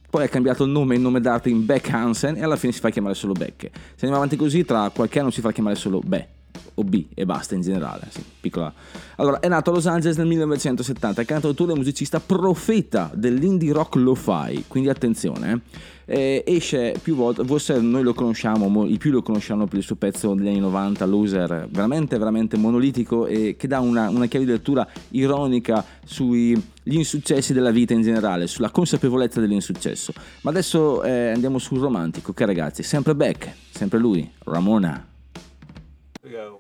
poi 0.09 0.25
ha 0.25 0.29
cambiato 0.29 0.65
il 0.65 0.71
nome, 0.71 0.95
il 0.95 1.03
nome 1.03 1.21
d'arte 1.21 1.51
in 1.51 1.67
Beck 1.67 1.93
Hansen 1.93 2.37
e 2.37 2.43
alla 2.43 2.57
fine 2.57 2.73
si 2.73 2.81
fa 2.81 2.89
chiamare 2.89 3.15
solo 3.15 3.35
Beck. 3.35 3.69
Se 3.71 4.07
andiamo 4.07 4.17
avanti 4.17 4.37
così, 4.37 4.65
tra 4.65 4.91
qualche 4.95 5.21
anno 5.21 5.31
si 5.31 5.43
fa 5.43 5.53
chiamare 5.53 5.75
solo 5.75 6.01
Be. 6.03 6.40
O 6.81 6.85
B 6.85 7.07
e 7.15 7.25
basta 7.25 7.55
in 7.55 7.61
generale. 7.61 8.09
Sì, 8.09 8.23
piccola. 8.41 8.73
Allora, 9.17 9.41
è 9.41 9.49
nato 9.49 9.71
a 9.71 9.75
Los 9.75 9.87
Angeles 9.87 10.17
nel 10.17 10.27
1970, 10.27 11.23
è 11.23 11.25
cantautore 11.25 11.73
e 11.73 11.77
musicista 11.77 12.21
profeta 12.21 13.11
dell'indie 13.15 13.73
rock 13.73 13.97
lo-fi, 13.97 14.65
quindi 14.67 14.89
attenzione. 14.89 15.53
eh. 15.53 15.99
Eh, 16.13 16.43
esce 16.45 16.97
più 17.01 17.15
volte, 17.15 17.45
forse 17.45 17.79
noi 17.81 18.03
lo 18.03 18.15
conosciamo, 18.15 18.67
mo- 18.67 18.85
i 18.85 18.99
più 18.99 19.13
lo 19.13 19.23
conosciamo 19.23 19.69
per 19.69 19.79
il 19.79 19.85
suo 19.85 19.95
pezzo 19.95 20.35
degli 20.35 20.49
anni 20.49 20.59
90, 20.59 21.05
Loser, 21.07 21.69
veramente, 21.71 22.19
veramente 22.19 22.57
monolitico 22.57 23.27
e 23.27 23.55
che 23.57 23.69
dà 23.69 23.79
una, 23.79 24.09
una 24.09 24.27
chiave 24.27 24.45
di 24.45 24.51
lettura 24.51 24.85
ironica 25.11 25.85
sugli 26.05 26.61
insuccessi 26.83 27.53
della 27.53 27.71
vita 27.71 27.95
in 27.95 28.03
generale, 28.03 28.49
sulla 28.49 28.71
consapevolezza 28.71 29.39
dell'insuccesso. 29.39 30.13
Ma 30.41 30.51
adesso 30.51 31.05
eh, 31.05 31.31
andiamo 31.31 31.59
sul 31.59 31.79
romantico, 31.79 32.33
che 32.33 32.45
ragazzi, 32.45 32.83
sempre 32.83 33.15
Beck, 33.15 33.53
sempre 33.71 34.01
lui, 34.01 34.29
Ramona. 34.45 35.07
Go 36.23 36.60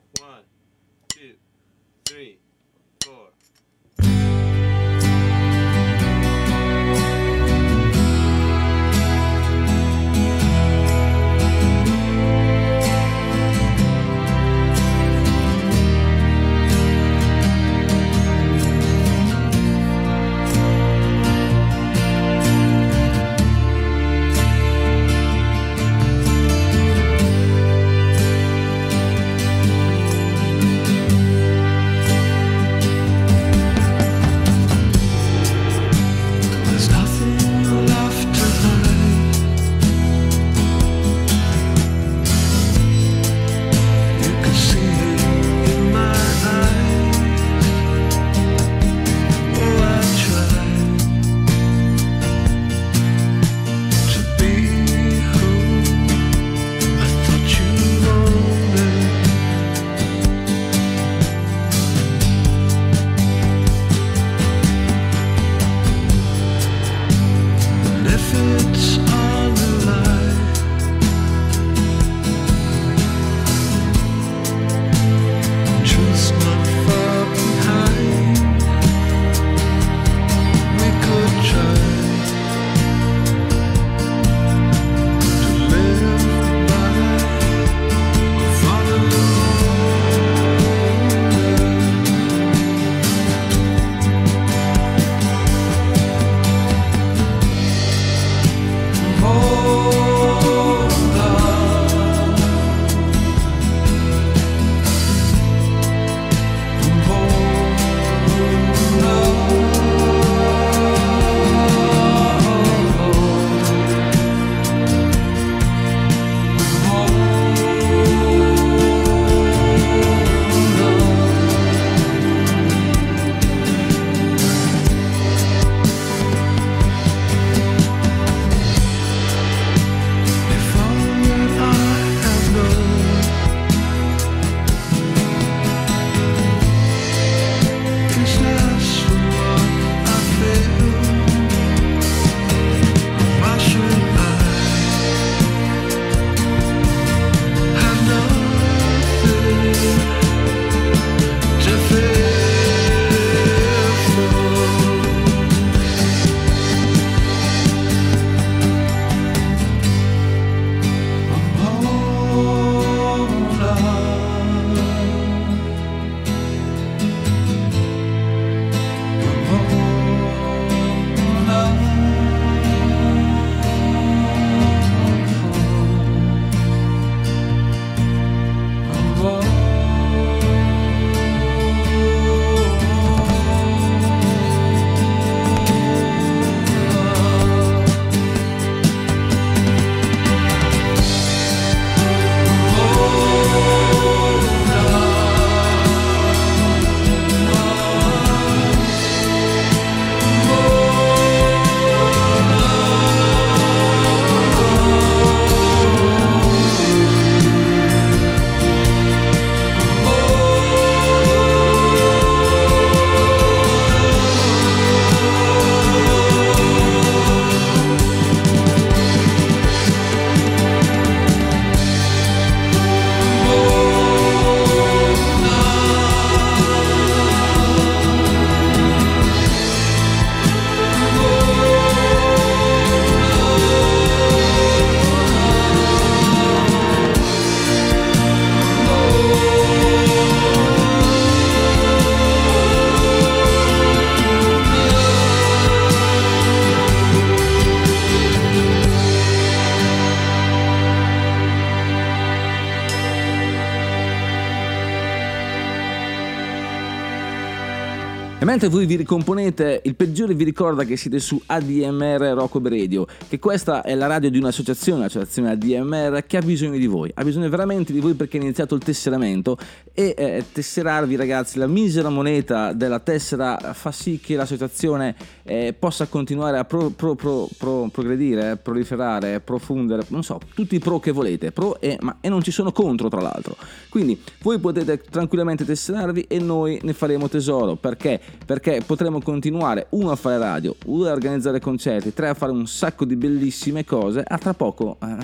mentre 258.60 258.76
voi 258.76 258.86
vi 258.86 258.96
ricomponete, 258.96 259.80
il 259.84 259.94
peggiore 259.94 260.34
vi 260.34 260.44
ricorda 260.44 260.84
che 260.84 260.98
siete 260.98 261.18
su 261.18 261.40
ADMR 261.46 262.34
Rocco 262.34 262.60
Radio, 262.62 263.06
che 263.26 263.38
questa 263.38 263.80
è 263.80 263.94
la 263.94 264.06
radio 264.06 264.28
di 264.28 264.36
un'associazione, 264.36 265.00
l'associazione 265.00 265.52
ADMR, 265.52 266.26
che 266.26 266.36
ha 266.36 266.42
bisogno 266.42 266.76
di 266.76 266.84
voi, 266.84 267.10
ha 267.14 267.24
bisogno 267.24 267.48
veramente 267.48 267.90
di 267.90 268.00
voi 268.00 268.12
perché 268.12 268.36
è 268.36 268.42
iniziato 268.42 268.74
il 268.74 268.82
tesseramento 268.82 269.56
e 269.94 270.14
eh, 270.14 270.44
tesserarvi 270.52 271.16
ragazzi, 271.16 271.58
la 271.58 271.66
misera 271.66 272.10
moneta 272.10 272.74
della 272.74 272.98
tessera 272.98 273.72
fa 273.72 273.92
sì 273.92 274.20
che 274.22 274.36
l'associazione 274.36 275.14
eh, 275.44 275.74
possa 275.78 276.06
continuare 276.06 276.58
a 276.58 276.64
pro- 276.66 276.90
pro- 276.90 277.14
pro- 277.14 277.88
progredire, 277.90 278.58
proliferare, 278.58 279.40
profondere, 279.40 280.04
non 280.08 280.22
so, 280.22 280.38
tutti 280.52 280.74
i 280.74 280.80
pro 280.80 281.00
che 281.00 281.12
volete, 281.12 281.50
pro 281.50 281.80
e, 281.80 281.96
ma, 282.02 282.18
e 282.20 282.28
non 282.28 282.42
ci 282.42 282.50
sono 282.50 282.72
contro 282.72 283.08
tra 283.08 283.22
l'altro. 283.22 283.56
Quindi 283.88 284.20
voi 284.42 284.58
potete 284.58 285.00
tranquillamente 285.00 285.64
tesserarvi 285.64 286.26
e 286.28 286.38
noi 286.38 286.78
ne 286.82 286.92
faremo 286.92 287.26
tesoro, 287.26 287.76
perché? 287.76 288.20
Perché 288.50 288.82
potremo 288.84 289.20
continuare, 289.20 289.86
uno 289.90 290.10
a 290.10 290.16
fare 290.16 290.36
radio, 290.36 290.74
due 290.84 291.08
a 291.08 291.12
organizzare 291.12 291.60
concerti, 291.60 292.12
tre 292.12 292.30
a 292.30 292.34
fare 292.34 292.50
un 292.50 292.66
sacco 292.66 293.04
di 293.04 293.14
bellissime 293.14 293.84
cose, 293.84 294.24
a 294.26 294.38
tra 294.38 294.54
poco 294.54 294.98
eh, 295.00 295.16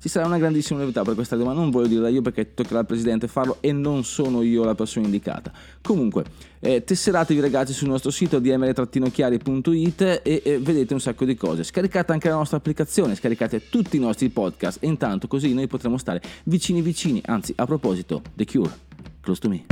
ci 0.00 0.08
sarà 0.08 0.26
una 0.26 0.38
grandissima 0.38 0.80
novità 0.80 1.04
per 1.04 1.14
questa 1.14 1.36
ma 1.36 1.52
non 1.52 1.70
voglio 1.70 1.86
dirla 1.86 2.08
io 2.08 2.20
perché 2.20 2.52
toccherà 2.52 2.80
al 2.80 2.86
Presidente 2.86 3.28
farlo 3.28 3.58
e 3.60 3.70
non 3.70 4.02
sono 4.02 4.42
io 4.42 4.64
la 4.64 4.74
persona 4.74 5.04
indicata. 5.04 5.52
Comunque, 5.82 6.24
eh, 6.58 6.82
tesseratevi 6.82 7.38
ragazzi 7.38 7.72
sul 7.72 7.86
nostro 7.86 8.10
sito 8.10 8.40
dmr-chiari.it 8.40 10.00
e 10.24 10.42
eh, 10.44 10.58
vedete 10.58 10.94
un 10.94 11.00
sacco 11.00 11.24
di 11.24 11.36
cose. 11.36 11.62
Scaricate 11.62 12.10
anche 12.10 12.28
la 12.28 12.34
nostra 12.34 12.56
applicazione, 12.56 13.14
scaricate 13.14 13.68
tutti 13.68 13.98
i 13.98 14.00
nostri 14.00 14.30
podcast 14.30 14.82
e 14.82 14.88
intanto 14.88 15.28
così 15.28 15.54
noi 15.54 15.68
potremo 15.68 15.96
stare 15.96 16.20
vicini 16.42 16.82
vicini. 16.82 17.22
Anzi, 17.26 17.52
a 17.54 17.66
proposito, 17.66 18.20
The 18.34 18.44
Cure, 18.44 18.72
close 19.20 19.40
to 19.40 19.48
me. 19.48 19.64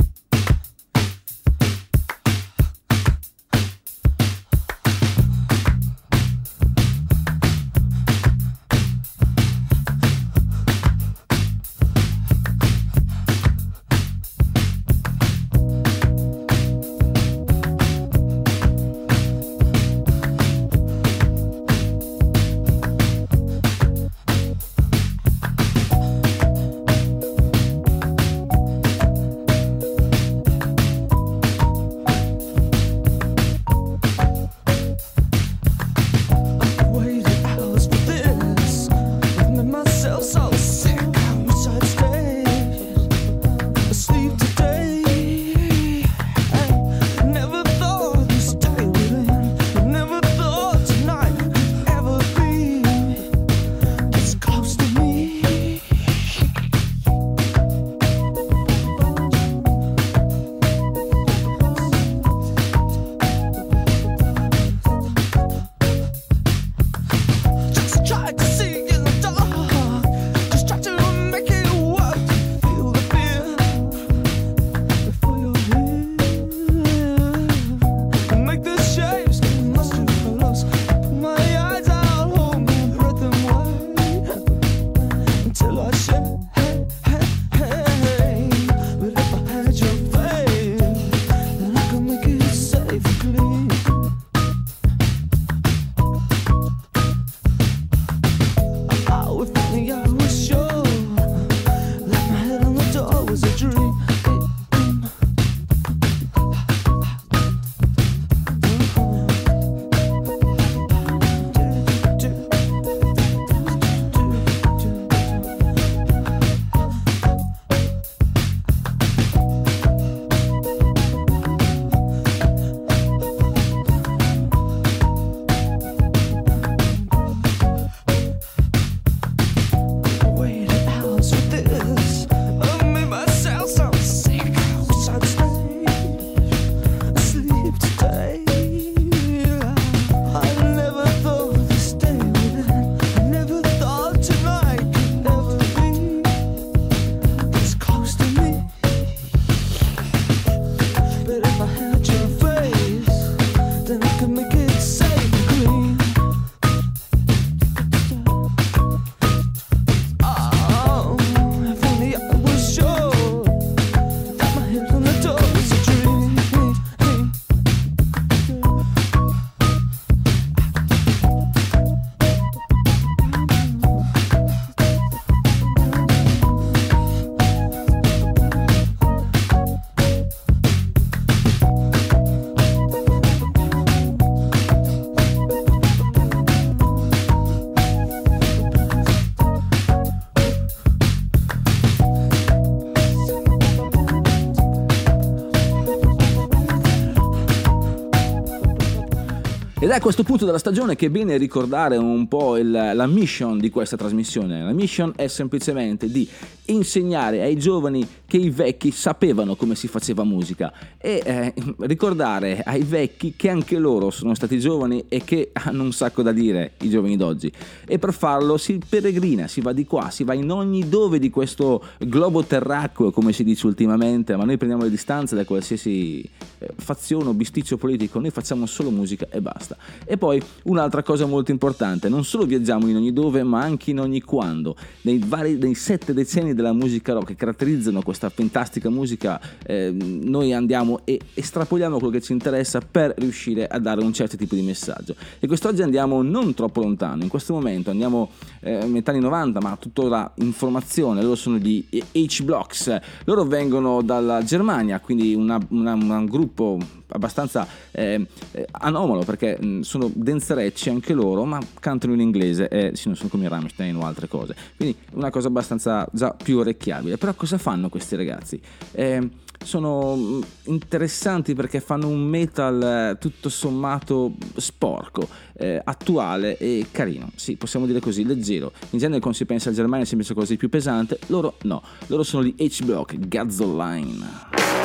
Ed 199.83 199.89
è 199.89 199.95
a 199.95 199.99
questo 199.99 200.23
punto 200.23 200.45
della 200.45 200.59
stagione 200.59 200.95
che 200.95 201.07
è 201.07 201.09
bene 201.09 201.35
ricordare 201.35 201.97
un 201.97 202.29
po' 202.29 202.55
il- 202.55 202.71
la 202.71 203.05
mission 203.05 203.59
di 203.59 203.69
questa 203.69 203.97
trasmissione. 203.97 204.63
La 204.63 204.71
mission 204.71 205.11
è 205.13 205.27
semplicemente 205.27 206.09
di 206.09 206.25
insegnare 206.67 207.41
ai 207.41 207.57
giovani 207.57 208.07
che 208.25 208.37
i 208.37 208.49
vecchi 208.49 208.91
sapevano 208.91 209.55
come 209.55 209.75
si 209.75 209.89
faceva 209.89 210.23
musica 210.23 210.71
e 210.97 211.21
eh, 211.25 211.53
ricordare 211.79 212.61
ai 212.63 212.83
vecchi 212.83 213.33
che 213.35 213.49
anche 213.49 213.77
loro 213.77 214.09
sono 214.09 214.33
stati 214.33 214.57
giovani 214.57 215.03
e 215.09 215.21
che 215.25 215.49
hanno 215.51 215.83
un 215.83 215.91
sacco 215.91 216.21
da 216.21 216.31
dire 216.31 216.75
i 216.83 216.89
giovani 216.89 217.17
d'oggi. 217.17 217.51
E 217.85 217.99
per 217.99 218.13
farlo 218.13 218.55
si 218.55 218.79
peregrina, 218.87 219.47
si 219.47 219.59
va 219.59 219.73
di 219.73 219.85
qua, 219.85 220.09
si 220.09 220.23
va 220.23 220.33
in 220.33 220.49
ogni 220.49 220.87
dove 220.87 221.19
di 221.19 221.29
questo 221.29 221.83
globo 221.99 222.43
terracqueo, 222.45 223.11
come 223.11 223.33
si 223.33 223.43
dice 223.43 223.67
ultimamente, 223.67 224.35
ma 224.37 224.45
noi 224.45 224.55
prendiamo 224.55 224.85
le 224.85 224.89
distanze 224.89 225.35
da 225.35 225.43
qualsiasi 225.43 226.21
eh, 226.59 226.69
fazione 226.77 227.27
o 227.27 227.33
bisticcio 227.33 227.75
politico, 227.75 228.19
noi 228.19 228.31
facciamo 228.31 228.65
solo 228.65 228.89
musica 228.89 229.27
e 229.29 229.41
basta. 229.41 229.72
Basta. 229.75 229.77
E 230.05 230.17
poi 230.17 230.41
un'altra 230.63 231.03
cosa 231.03 231.25
molto 231.25 231.51
importante, 231.51 232.09
non 232.09 232.23
solo 232.23 232.45
viaggiamo 232.45 232.87
in 232.87 232.95
ogni 232.95 233.13
dove, 233.13 233.43
ma 233.43 233.61
anche 233.61 233.91
in 233.91 233.99
ogni 233.99 234.21
quando. 234.21 234.75
Nei 235.01 235.19
vari, 235.25 235.57
nei 235.57 235.75
sette 235.75 236.13
decenni 236.13 236.53
della 236.53 236.73
musica 236.73 237.13
rock 237.13 237.27
che 237.27 237.35
caratterizzano 237.35 238.01
questa 238.01 238.29
fantastica 238.29 238.89
musica, 238.89 239.39
eh, 239.65 239.91
noi 239.91 240.53
andiamo 240.53 241.01
e 241.03 241.19
estrapoliamo 241.33 241.97
quello 241.97 242.11
che 242.13 242.21
ci 242.21 242.31
interessa 242.33 242.79
per 242.79 243.13
riuscire 243.17 243.67
a 243.67 243.79
dare 243.79 244.01
un 244.01 244.13
certo 244.13 244.37
tipo 244.37 244.55
di 244.55 244.61
messaggio. 244.61 245.15
E 245.39 245.47
quest'oggi 245.47 245.81
andiamo 245.81 246.21
non 246.21 246.53
troppo 246.53 246.81
lontano, 246.81 247.23
in 247.23 247.29
questo 247.29 247.53
momento 247.53 247.89
andiamo 247.89 248.29
eh, 248.61 248.85
metà 248.85 249.11
anni 249.11 249.19
90, 249.21 249.59
ma 249.61 249.75
tuttora 249.77 250.31
in 250.37 250.51
formazione, 250.53 251.21
loro 251.21 251.35
sono 251.35 251.57
gli 251.57 251.85
H-Blocks, 251.89 252.99
loro 253.25 253.43
vengono 253.43 254.01
dalla 254.01 254.43
Germania, 254.43 254.99
quindi 254.99 255.33
una- 255.33 255.59
una- 255.69 255.93
un 255.93 256.25
gruppo 256.29 256.77
abbastanza 257.13 257.67
eh, 257.91 258.25
eh, 258.51 258.67
anomalo 258.71 259.23
perché 259.23 259.57
sono 259.81 260.11
denzerecci 260.13 260.89
anche 260.89 261.13
loro, 261.13 261.45
ma 261.45 261.59
cantano 261.79 262.13
in 262.13 262.19
inglese 262.19 262.67
e 262.67 262.91
sì, 262.95 263.07
non 263.07 263.15
sono 263.15 263.29
come 263.29 263.45
i 263.45 263.47
Rammstein 263.47 263.95
o 263.95 264.05
altre 264.05 264.27
cose. 264.27 264.55
Quindi 264.75 264.97
una 265.13 265.29
cosa 265.29 265.47
abbastanza 265.47 266.07
già 266.11 266.31
più 266.31 266.59
orecchiabile. 266.59 267.17
Però 267.17 267.33
cosa 267.33 267.57
fanno 267.57 267.89
questi 267.89 268.15
ragazzi? 268.15 268.59
Eh, 268.91 269.29
sono 269.63 270.41
interessanti 270.63 271.53
perché 271.53 271.79
fanno 271.79 272.07
un 272.07 272.21
metal 272.21 272.81
eh, 272.81 273.17
tutto 273.19 273.49
sommato 273.49 274.33
sporco, 274.57 275.27
eh, 275.53 275.81
attuale 275.83 276.57
e 276.57 276.87
carino. 276.91 277.31
Sì, 277.35 277.55
possiamo 277.55 277.85
dire 277.85 277.99
così, 277.99 278.25
leggero. 278.25 278.71
In 278.91 278.99
genere 278.99 279.19
quando 279.19 279.37
si 279.37 279.45
pensa 279.45 279.69
al 279.69 279.75
Germania 279.75 280.05
si 280.05 280.15
pensa 280.15 280.33
cose 280.33 280.55
più 280.55 280.69
pesanti, 280.69 281.15
loro 281.27 281.55
no. 281.63 281.81
Loro 282.07 282.23
sono 282.23 282.43
gli 282.43 282.55
H-Block, 282.57 283.17
Gazzoline. 283.27 284.82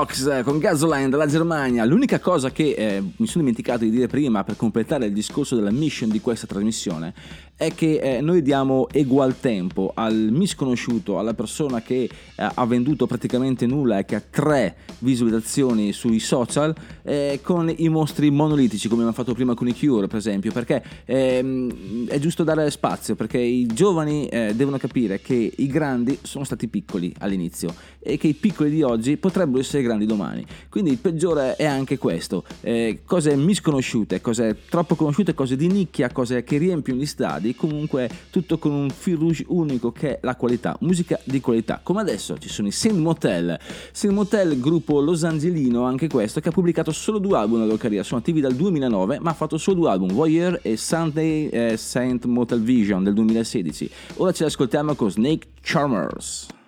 H-Blocks 0.00 0.26
eh, 0.26 0.42
con 0.42 0.58
Gasoline 0.58 1.08
dalla 1.08 1.26
Germania. 1.26 1.84
L'unica 1.84 2.18
cosa 2.20 2.50
che 2.50 2.74
eh, 2.76 3.00
mi 3.00 3.26
sono 3.26 3.44
dimenticato 3.44 3.84
di 3.84 3.90
dire 3.90 4.06
prima 4.06 4.44
per 4.44 4.56
completare 4.56 5.06
il 5.06 5.12
discorso 5.12 5.54
della 5.54 5.70
mission 5.70 6.08
di 6.08 6.20
questa 6.20 6.46
trasmissione 6.46 7.12
è 7.60 7.74
che 7.74 7.98
eh, 7.98 8.20
noi 8.22 8.40
diamo 8.40 8.88
egual 8.90 9.38
tempo 9.38 9.92
al 9.94 10.14
misconosciuto, 10.14 11.18
alla 11.18 11.34
persona 11.34 11.82
che 11.82 12.04
eh, 12.04 12.08
ha 12.36 12.64
venduto 12.64 13.06
praticamente 13.06 13.66
nulla 13.66 13.98
e 13.98 14.06
che 14.06 14.14
ha 14.14 14.22
tre 14.22 14.76
visualizzazioni 15.00 15.92
sui 15.92 16.20
social, 16.20 16.74
eh, 17.02 17.40
con 17.42 17.70
i 17.76 17.90
mostri 17.90 18.30
monolitici 18.30 18.88
come 18.88 19.02
abbiamo 19.02 19.18
fatto 19.18 19.34
prima 19.34 19.52
con 19.52 19.68
i 19.68 19.76
Cure 19.76 20.06
per 20.06 20.16
esempio, 20.16 20.52
perché 20.52 20.82
ehm, 21.04 22.06
è 22.06 22.18
giusto 22.18 22.44
dare 22.44 22.70
spazio, 22.70 23.14
perché 23.14 23.36
i 23.36 23.66
giovani 23.66 24.26
eh, 24.28 24.54
devono 24.54 24.78
capire 24.78 25.20
che 25.20 25.52
i 25.54 25.66
grandi 25.66 26.18
sono 26.22 26.44
stati 26.44 26.66
piccoli 26.66 27.14
all'inizio 27.18 27.74
e 27.98 28.16
che 28.16 28.28
i 28.28 28.34
piccoli 28.34 28.70
di 28.70 28.80
oggi 28.80 29.18
potrebbero 29.18 29.60
essere 29.60 29.82
grandi 29.82 30.06
domani. 30.06 30.46
Quindi 30.70 30.92
il 30.92 30.98
peggiore 30.98 31.56
è 31.56 31.66
anche 31.66 31.98
questo, 31.98 32.42
eh, 32.62 33.02
cose 33.04 33.36
misconosciute, 33.36 34.22
cose 34.22 34.56
troppo 34.70 34.94
conosciute, 34.94 35.34
cose 35.34 35.56
di 35.56 35.66
nicchia, 35.66 36.10
cose 36.10 36.42
che 36.42 36.56
riempiono 36.56 36.98
gli 36.98 37.04
stadi 37.06 37.48
musicali, 37.50 37.54
comunque 37.54 38.10
tutto 38.30 38.58
con 38.58 38.72
un 38.72 38.90
fil 38.90 39.16
rouge 39.16 39.44
unico 39.48 39.92
che 39.92 40.16
è 40.16 40.18
la 40.22 40.36
qualità, 40.36 40.76
musica 40.80 41.18
di 41.24 41.40
qualità. 41.40 41.80
Come 41.82 42.00
adesso 42.00 42.38
ci 42.38 42.48
sono 42.48 42.68
i 42.68 42.70
Saint 42.70 42.98
Motel, 42.98 43.58
Saint 43.92 44.14
Motel, 44.14 44.58
gruppo 44.60 45.00
Los 45.00 45.24
Angelino, 45.24 45.84
anche 45.84 46.08
questo, 46.08 46.40
che 46.40 46.48
ha 46.48 46.52
pubblicato 46.52 46.92
solo 46.92 47.18
due 47.18 47.36
album 47.36 47.60
nella 47.60 47.76
carriera, 47.76 48.04
sono 48.04 48.20
attivi 48.20 48.40
dal 48.40 48.54
2009, 48.54 49.18
ma 49.20 49.30
ha 49.30 49.34
fatto 49.34 49.58
solo 49.58 49.80
due 49.80 49.90
album, 49.90 50.12
Voyeur 50.12 50.60
e 50.62 50.76
Sunday 50.76 51.48
eh, 51.48 51.76
Saint 51.76 52.24
Motel 52.24 52.62
Vision 52.62 53.02
del 53.02 53.14
2016. 53.14 53.90
Ora 54.16 54.32
ce 54.32 54.44
l'ascoltiamo 54.44 54.94
con 54.94 55.10
Snake 55.10 55.48
Charmers. 55.60 56.58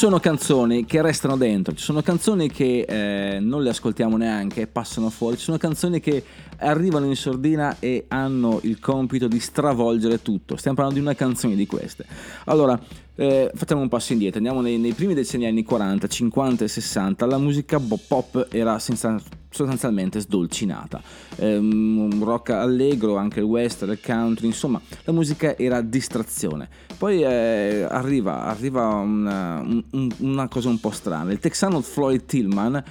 Sono 0.00 0.18
canzoni 0.18 0.86
che 0.86 1.02
restano 1.02 1.36
dentro, 1.36 1.74
ci 1.74 1.84
sono 1.84 2.00
canzoni 2.00 2.50
che 2.50 2.86
eh, 2.88 3.38
non 3.38 3.62
le 3.62 3.68
ascoltiamo 3.68 4.16
neanche, 4.16 4.66
passano 4.66 5.10
fuori, 5.10 5.36
ci 5.36 5.42
sono 5.42 5.58
canzoni 5.58 6.00
che 6.00 6.24
arrivano 6.56 7.04
in 7.04 7.14
sordina 7.16 7.76
e 7.80 8.06
hanno 8.08 8.60
il 8.62 8.80
compito 8.80 9.28
di 9.28 9.38
stravolgere 9.38 10.22
tutto. 10.22 10.56
Stiamo 10.56 10.78
parlando 10.78 10.98
di 10.98 11.04
una 11.06 11.14
canzone 11.14 11.54
di 11.54 11.66
queste. 11.66 12.06
Allora, 12.46 12.80
eh, 13.20 13.50
facciamo 13.54 13.82
un 13.82 13.88
passo 13.88 14.12
indietro, 14.12 14.38
andiamo 14.38 14.62
nei, 14.62 14.78
nei 14.78 14.92
primi 14.94 15.12
decenni 15.12 15.44
anni 15.44 15.62
40, 15.62 16.06
50 16.06 16.64
e 16.64 16.68
60, 16.68 17.26
la 17.26 17.36
musica 17.36 17.78
pop 18.08 18.46
era 18.50 18.78
senza- 18.78 19.20
sostanzialmente 19.50 20.20
sdolcinata. 20.20 21.02
Un 21.40 22.20
rock 22.22 22.50
allegro, 22.50 23.16
anche 23.16 23.40
il 23.40 23.44
western, 23.46 23.90
il 23.92 24.00
country, 24.00 24.46
insomma, 24.46 24.80
la 25.04 25.12
musica 25.12 25.56
era 25.58 25.80
distrazione. 25.82 26.68
Poi 26.96 27.22
eh, 27.22 27.86
arriva, 27.88 28.44
arriva 28.44 28.86
una, 28.86 29.60
un- 29.60 30.10
una 30.18 30.48
cosa 30.48 30.68
un 30.68 30.80
po' 30.80 30.90
strana. 30.90 31.30
Il 31.32 31.38
texano 31.40 31.80
Floyd 31.82 32.24
Tillman 32.24 32.82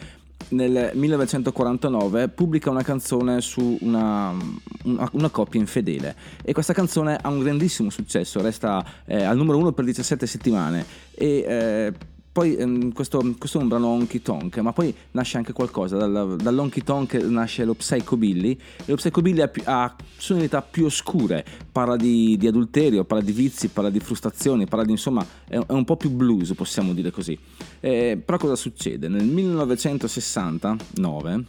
nel 0.50 0.92
1949 0.94 2.30
pubblica 2.30 2.70
una 2.70 2.84
canzone 2.84 3.42
su 3.42 3.78
una, 3.82 4.34
una- 4.84 5.10
una 5.14 5.30
coppia 5.30 5.60
infedele. 5.60 6.16
E 6.44 6.54
questa 6.54 6.74
canzone 6.74 7.18
ha 7.22 7.30
un 7.30 7.40
grandissimo 7.40 7.90
successo, 7.90 8.42
resta 8.42 8.84
eh, 9.06 9.24
al 9.24 9.38
numero 9.38 9.58
uno 9.58 9.72
per 9.72 9.86
17 9.86 10.26
settimane. 10.26 10.86
E 11.14 11.46
eh, 11.48 11.94
poi 12.40 12.56
ehm, 12.56 12.94
questo, 12.94 13.36
questo 13.38 13.60
è 13.60 13.62
un 13.62 13.68
brano 13.68 13.88
honky 13.88 14.22
tonk, 14.22 14.60
ma 14.60 14.72
poi 14.72 14.96
nasce 15.12 15.36
anche 15.36 15.52
qualcosa, 15.52 15.98
dal, 15.98 16.38
dall'honky 16.38 16.84
tonk 16.84 17.16
nasce 17.16 17.66
lo 17.66 17.74
psychobilly, 17.74 18.52
e 18.52 18.84
lo 18.86 18.96
psychobilly 18.96 19.42
ha, 19.42 19.52
ha 19.66 19.94
sonorità 20.16 20.62
più 20.62 20.86
oscure, 20.86 21.44
parla 21.70 21.98
di, 21.98 22.38
di 22.38 22.48
adulterio, 22.48 23.04
parla 23.04 23.26
di 23.26 23.34
vizi, 23.34 23.68
parla 23.68 23.90
di 23.90 24.00
frustrazioni, 24.00 24.68
parla 24.68 24.86
di 24.86 24.92
insomma, 24.92 25.22
è, 25.50 25.58
è 25.58 25.74
un 25.74 25.84
po' 25.84 25.98
più 25.98 26.12
blues 26.12 26.54
possiamo 26.54 26.94
dire 26.94 27.12
così. 27.12 27.38
Eh, 27.82 28.18
però 28.24 28.38
cosa 28.38 28.56
succede? 28.56 29.10
Nel 29.10 29.26
1969 29.26 31.44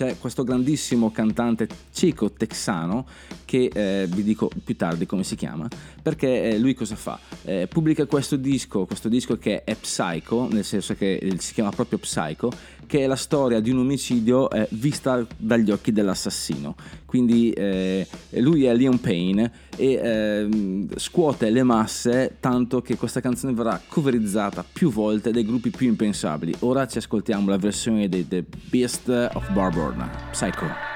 c'è 0.00 0.16
questo 0.18 0.44
grandissimo 0.44 1.10
cantante 1.10 1.68
cieco 1.92 2.30
texano 2.30 3.06
che 3.44 3.70
eh, 3.70 4.06
vi 4.08 4.22
dico 4.22 4.50
più 4.64 4.74
tardi 4.74 5.04
come 5.04 5.24
si 5.24 5.36
chiama 5.36 5.68
perché 6.00 6.44
eh, 6.44 6.58
lui 6.58 6.72
cosa 6.72 6.96
fa? 6.96 7.18
Eh, 7.42 7.66
pubblica 7.68 8.06
questo 8.06 8.36
disco, 8.36 8.86
questo 8.86 9.08
disco 9.10 9.36
che 9.36 9.62
è 9.64 9.74
Psycho, 9.74 10.48
nel 10.50 10.64
senso 10.64 10.94
che 10.94 11.16
eh, 11.16 11.38
si 11.38 11.52
chiama 11.52 11.70
proprio 11.70 11.98
Psycho, 11.98 12.50
che 12.90 13.04
è 13.04 13.06
la 13.06 13.14
storia 13.14 13.60
di 13.60 13.70
un 13.70 13.78
omicidio 13.78 14.50
eh, 14.50 14.66
vista 14.70 15.24
dagli 15.36 15.70
occhi 15.70 15.92
dell'assassino. 15.92 16.74
Quindi 17.06 17.52
eh, 17.52 18.04
lui 18.30 18.64
è 18.64 18.74
Leon 18.74 19.00
Payne 19.00 19.52
e 19.76 19.92
ehm, 19.92 20.88
scuote 20.96 21.50
le 21.50 21.62
masse 21.62 22.38
tanto 22.40 22.82
che 22.82 22.96
questa 22.96 23.20
canzone 23.20 23.52
verrà 23.52 23.80
coverizzata 23.86 24.64
più 24.70 24.90
volte 24.90 25.30
dai 25.30 25.44
gruppi 25.44 25.70
più 25.70 25.86
impensabili. 25.86 26.52
Ora 26.60 26.88
ci 26.88 26.98
ascoltiamo 26.98 27.48
la 27.48 27.58
versione 27.58 28.08
dei 28.08 28.26
The 28.26 28.44
Beast 28.68 29.08
of 29.34 29.52
Barborn, 29.52 30.10
Psycho. 30.32 30.89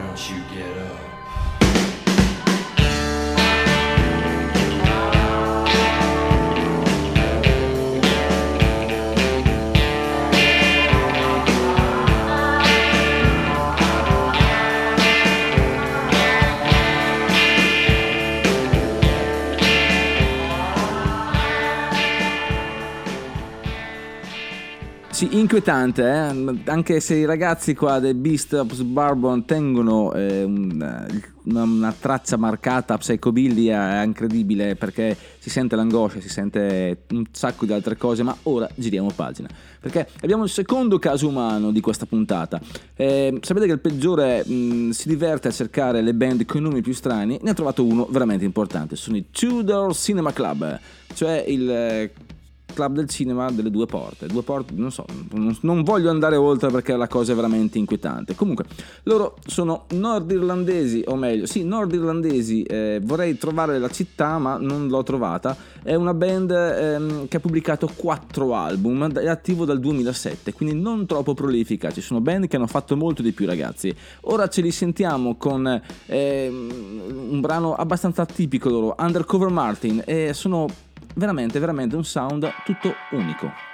Don't 0.00 0.30
you 0.30 0.42
get 0.54 0.78
up? 0.78 1.09
Inquietante, 25.40 26.02
eh? 26.02 26.60
anche 26.70 27.00
se 27.00 27.16
i 27.16 27.24
ragazzi 27.24 27.74
qua 27.74 27.98
del 27.98 28.14
Beast 28.14 28.52
of 28.54 28.80
Barbon 28.82 29.44
tengono 29.44 30.12
eh, 30.12 30.44
un- 30.44 31.08
una, 31.42 31.62
una 31.62 31.94
traccia 31.98 32.36
marcata 32.36 32.98
psychobilly 32.98 33.66
è 33.66 34.02
incredibile 34.04 34.76
perché 34.76 35.16
si 35.38 35.48
sente 35.50 35.74
l'angoscia, 35.74 36.20
si 36.20 36.28
sente 36.28 37.04
un 37.10 37.24
sacco 37.30 37.64
di 37.64 37.72
altre 37.72 37.96
cose, 37.96 38.22
ma 38.22 38.36
ora 38.44 38.68
giriamo 38.74 39.10
pagina 39.14 39.48
perché 39.80 40.06
abbiamo 40.20 40.44
il 40.44 40.50
secondo 40.50 40.98
caso 40.98 41.28
umano 41.28 41.70
di 41.70 41.80
questa 41.80 42.04
puntata. 42.04 42.60
Eh, 42.94 43.38
sapete 43.40 43.66
che 43.66 43.72
il 43.72 43.80
peggiore 43.80 44.44
mh, 44.46 44.90
si 44.90 45.08
diverte 45.08 45.48
a 45.48 45.50
cercare 45.50 46.02
le 46.02 46.12
band 46.12 46.44
con 46.44 46.60
i 46.60 46.64
nomi 46.64 46.82
più 46.82 46.92
strani, 46.92 47.38
ne 47.40 47.50
ha 47.50 47.54
trovato 47.54 47.82
uno 47.84 48.06
veramente 48.10 48.44
importante, 48.44 48.96
sono 48.96 49.16
i 49.16 49.24
Tudor 49.30 49.94
Cinema 49.96 50.32
Club, 50.32 50.78
cioè 51.14 51.42
il 51.48 51.70
eh, 51.70 52.12
club 52.72 52.94
del 52.94 53.08
cinema 53.08 53.50
delle 53.50 53.70
due 53.70 53.86
porte. 53.86 54.26
Due 54.26 54.42
porte, 54.42 54.72
non 54.76 54.90
so, 54.90 55.04
non, 55.62 55.82
voglio 55.82 56.10
andare 56.10 56.36
oltre 56.36 56.70
perché 56.70 56.96
la 56.96 57.08
cosa 57.08 57.32
è 57.32 57.34
veramente 57.34 57.78
inquietante. 57.78 58.34
Comunque, 58.34 58.64
loro 59.04 59.36
sono 59.46 59.84
nordirlandesi, 59.90 61.04
o 61.06 61.16
meglio, 61.16 61.46
sì, 61.46 61.64
nordirlandesi. 61.64 62.62
eh, 62.62 63.00
vorrei 63.02 63.36
trovare 63.38 63.78
la 63.78 63.88
città, 63.88 64.38
ma 64.38 64.56
non 64.56 64.88
l'ho 64.88 65.02
trovata. 65.02 65.56
È 65.82 65.94
una 65.94 66.14
band 66.14 66.50
ehm, 66.50 67.28
che 67.28 67.36
ha 67.36 67.40
pubblicato 67.40 67.90
quattro 67.94 68.54
album, 68.54 69.12
è 69.12 69.28
attivo 69.28 69.64
dal 69.64 69.80
2007, 69.80 70.52
quindi 70.52 70.78
non 70.78 71.06
troppo 71.06 71.34
prolifica. 71.34 71.90
Ci 71.90 72.00
sono 72.00 72.20
band 72.20 72.46
che 72.46 72.56
hanno 72.56 72.66
fatto 72.66 72.96
molto 72.96 73.22
di 73.22 73.32
più, 73.32 73.46
ragazzi. 73.46 73.94
Ora 74.22 74.48
ce 74.48 74.60
li 74.60 74.70
sentiamo 74.70 75.36
con 75.36 75.80
ehm, 76.06 76.70
un 77.30 77.40
brano 77.40 77.74
abbastanza 77.74 78.26
tipico 78.26 78.68
loro, 78.68 78.94
Undercover 78.98 79.48
Martin, 79.48 80.02
e 80.04 80.32
sono 80.34 80.66
veramente, 81.14 81.58
veramente 81.58 81.96
un 81.96 82.04
sound 82.04 82.50
tutto 82.64 82.94
unico. 83.10 83.68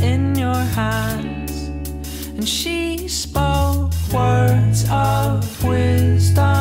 In 0.00 0.34
your 0.34 0.54
hands. 0.54 1.68
And 2.36 2.46
she 2.46 3.08
spoke 3.08 3.63
words 4.14 4.84
of 4.90 5.64
wisdom 5.64 6.53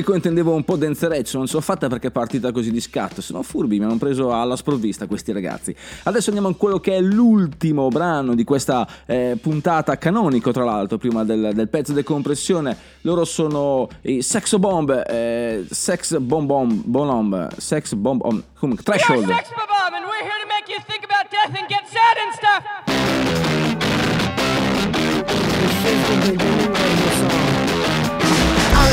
Sì, 0.00 0.06
per 0.06 0.14
unico 0.14 0.14
intendevo 0.14 0.54
un 0.54 0.64
po' 0.64 0.76
danzereccio, 0.76 1.36
non 1.36 1.46
ce 1.46 1.54
l'ho 1.54 1.60
fatta 1.60 1.88
perché 1.88 2.08
è 2.08 2.10
partita 2.10 2.50
così 2.52 2.70
di 2.70 2.80
scatto, 2.80 3.20
sono 3.20 3.42
furbi, 3.42 3.78
mi 3.78 3.84
hanno 3.84 3.98
preso 3.98 4.32
alla 4.32 4.56
sprovvista 4.56 5.06
questi 5.06 5.30
ragazzi. 5.32 5.76
Adesso 6.04 6.30
andiamo 6.30 6.48
a 6.48 6.54
quello 6.54 6.80
che 6.80 6.96
è 6.96 7.00
l'ultimo 7.00 7.88
brano 7.88 8.34
di 8.34 8.44
questa 8.44 8.88
eh, 9.06 9.36
puntata 9.40 9.98
canonico, 9.98 10.52
tra 10.52 10.64
l'altro, 10.64 10.96
prima 10.96 11.24
del, 11.24 11.50
del 11.54 11.68
pezzo 11.68 11.92
di 11.92 12.02
compressione. 12.02 12.76
Loro 13.02 13.24
sono 13.24 13.88
i 14.02 14.22
Sexo 14.22 14.58
Bomb, 14.58 14.90
eh, 15.06 15.66
Sex 15.68 16.16
Bomb 16.18 16.46
Bomb, 16.46 16.82
Bomb, 16.84 17.56
Sex 17.56 17.92
Bomb, 17.94 18.22
um, 18.24 18.42
comunque, 18.58 18.84
Threshold. 18.84 19.26
Sex 19.26 19.50
Bob, 19.50 19.92
and 19.92 20.04
we're 20.06 20.24
here 20.24 20.40
to 20.40 20.46
make 20.48 20.66
you 20.68 20.78
think 20.86 21.04
about 21.04 21.28
death 21.30 21.54
and 21.54 21.68
get 21.68 21.86
sad 21.88 22.16
and 22.16 22.32
stuff. 22.34 22.64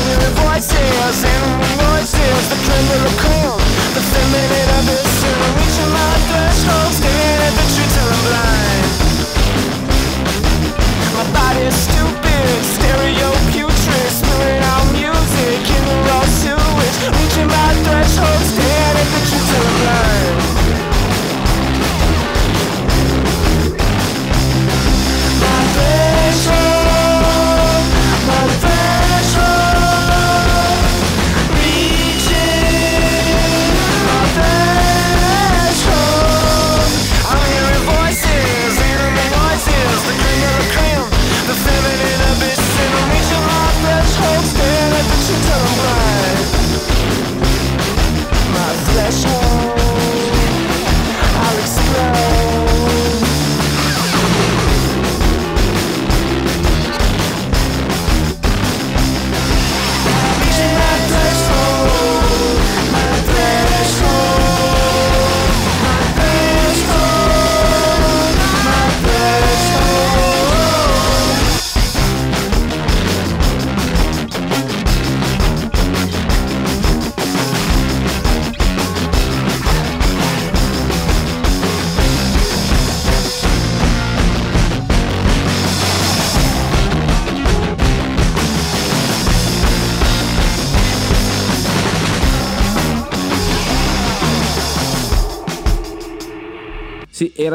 Voices, 0.08 0.88
voices, 1.76 2.48
the 2.48 2.56
la 2.88 3.10
the 3.92 4.00
and 4.56 4.70
I'm 4.72 4.88
reaching 5.60 5.90
my 5.92 6.12
threshold, 6.28 6.92
staring 6.96 7.54
the 7.60 7.66
truth 7.76 7.92
I'm 8.08 8.22
blind. 8.24 8.88
My 11.12 11.26
body's 11.36 11.76
stupid, 11.76 12.56
stereo 12.72 13.28
putrid, 13.52 14.08
spewing 14.08 14.62
out 14.72 14.86
music 14.96 15.60
in 15.76 15.84
raw 16.08 16.24
sewage, 16.40 16.96
reaching 17.20 17.48
my 17.48 17.70
threshold, 17.84 18.42
staring 18.48 18.96
at 18.96 19.08
the 19.12 19.20
truth 19.28 19.46
till 19.50 19.60
I'm 19.60 19.76
blind. 19.84 20.47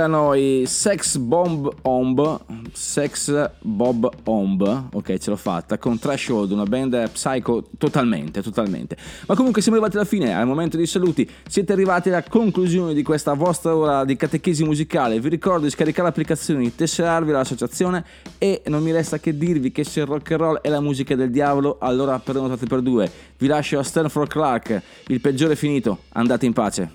Erano 0.03 0.33
i 0.33 0.65
Sex 0.65 1.17
Bomb 1.17 1.69
Omb, 1.83 2.41
Sex 2.73 3.51
Bob 3.61 4.09
Omb, 4.25 4.87
ok 4.91 5.17
ce 5.17 5.29
l'ho 5.29 5.37
fatta, 5.37 5.77
con 5.77 5.97
Threshold, 5.97 6.51
una 6.51 6.65
band 6.65 7.09
psycho 7.11 7.63
totalmente, 7.77 8.41
totalmente. 8.41 8.97
Ma 9.27 9.35
comunque 9.35 9.61
siamo 9.61 9.77
arrivati 9.77 9.97
alla 9.97 10.07
fine, 10.07 10.35
al 10.35 10.45
momento 10.45 10.75
dei 10.75 10.85
saluti, 10.85 11.29
siete 11.47 11.71
arrivati 11.71 12.09
alla 12.09 12.23
conclusione 12.23 12.93
di 12.93 13.01
questa 13.01 13.33
vostra 13.33 13.75
ora 13.75 14.03
di 14.03 14.15
catechesi 14.17 14.63
musicale, 14.63 15.19
vi 15.19 15.29
ricordo 15.29 15.63
di 15.65 15.71
scaricare 15.71 16.07
l'applicazione, 16.07 16.61
di 16.61 16.75
tesserarvi 16.75 17.31
all'associazione 17.31 18.03
e 18.37 18.61
non 18.65 18.83
mi 18.83 18.91
resta 18.91 19.19
che 19.19 19.37
dirvi 19.37 19.71
che 19.71 19.85
se 19.85 20.01
il 20.01 20.05
rock 20.05 20.31
and 20.31 20.41
roll 20.41 20.59
è 20.59 20.67
la 20.67 20.81
musica 20.81 21.15
del 21.15 21.31
diavolo, 21.31 21.77
allora 21.79 22.19
prenotate 22.19 22.65
per 22.65 22.81
due. 22.81 23.09
Vi 23.37 23.47
lascio 23.47 23.79
a 23.79 23.83
Stanford 23.83 24.29
Clark, 24.29 24.81
il 25.07 25.21
peggiore 25.21 25.53
è 25.53 25.55
finito, 25.55 25.99
andate 26.09 26.45
in 26.45 26.53
pace. 26.53 26.91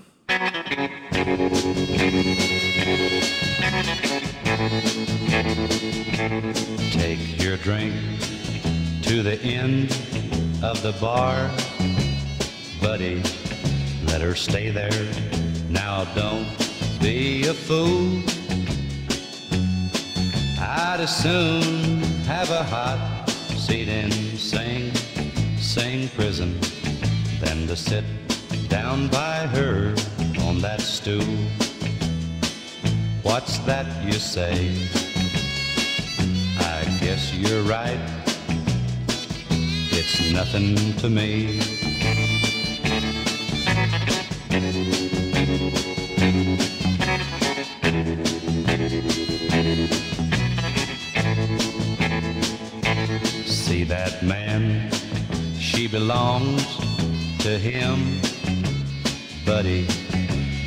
Drink 7.69 7.93
to 9.03 9.21
the 9.21 9.39
end 9.43 9.91
of 10.63 10.81
the 10.81 10.91
bar, 10.99 11.51
buddy. 12.81 13.21
Let 14.07 14.21
her 14.21 14.33
stay 14.33 14.71
there. 14.71 15.05
Now 15.69 16.05
don't 16.15 16.47
be 16.99 17.45
a 17.45 17.53
fool. 17.53 18.23
I'd 20.59 21.01
as 21.01 21.15
soon 21.15 22.01
have 22.25 22.49
a 22.49 22.63
hot 22.63 23.29
seat 23.29 23.87
in 23.87 24.09
Sing 24.35 24.91
Sing 25.59 26.09
prison 26.17 26.59
than 27.39 27.67
to 27.67 27.75
sit 27.75 28.05
down 28.67 29.09
by 29.09 29.45
her 29.55 29.93
on 30.47 30.57
that 30.61 30.81
stool. 30.81 31.37
What's 33.21 33.59
that 33.59 33.85
you 34.03 34.13
say? 34.13 35.18
Guess 37.19 37.33
you're 37.33 37.63
right. 37.63 37.99
It's 39.91 40.31
nothing 40.31 40.77
to 40.99 41.09
me. 41.09 41.59
See 53.45 53.83
that 53.83 54.23
man? 54.23 54.89
She 55.59 55.89
belongs 55.89 56.63
to 57.39 57.59
him. 57.59 58.21
Buddy, 59.45 59.85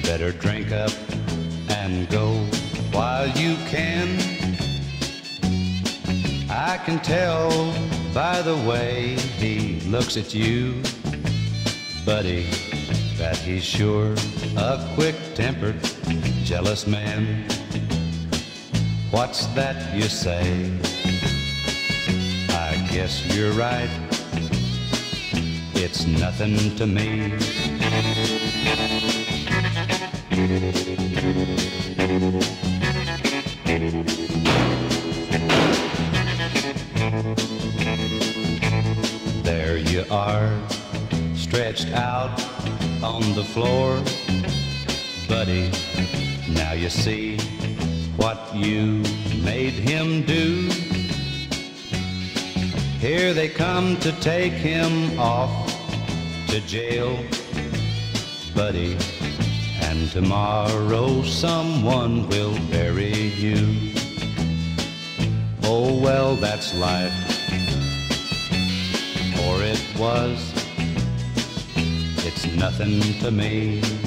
better 0.03 0.33
drink 0.33 0.71
up 0.71 0.93
can 6.93 7.03
tell 7.03 7.49
by 8.13 8.43
the 8.43 8.57
way 8.69 9.17
he 9.39 9.81
looks 9.89 10.19
at 10.19 10.35
you, 10.35 10.83
buddy, 12.05 12.45
that 13.17 13.37
he's 13.39 13.65
sure 13.65 14.15
a 14.59 14.93
quick 14.95 15.15
tempered, 15.35 15.81
jealous 16.45 16.87
man. 16.87 17.49
What's 19.11 19.47
that 19.55 19.95
you 19.95 20.03
say? 20.03 20.71
I 22.51 22.77
guess 22.93 23.25
you're 23.35 23.53
right. 23.53 23.91
It's 25.75 26.07
nothing 26.07 26.77
to 26.77 26.87
me. 26.87 27.33
Floor. 43.53 44.03
Buddy, 45.29 45.71
now 46.55 46.73
you 46.73 46.89
see 46.89 47.37
what 48.17 48.39
you 48.55 49.03
made 49.45 49.75
him 49.75 50.23
do. 50.23 50.71
Here 52.99 53.35
they 53.35 53.51
come 53.51 53.99
to 53.99 54.13
take 54.21 54.55
him 54.55 55.19
off 55.19 55.53
to 56.49 56.61
jail, 56.63 57.19
buddy. 58.55 58.97
And 59.83 60.11
tomorrow 60.11 61.23
someone 61.23 62.29
will 62.29 62.57
bury 62.71 63.13
you. 63.13 63.93
Oh 65.63 66.01
well, 66.01 66.37
that's 66.37 66.75
life. 66.75 67.13
Or 69.45 69.63
it 69.63 69.85
was. 69.99 70.52
Nothing 72.57 73.01
to 73.21 73.31
me. 73.31 74.02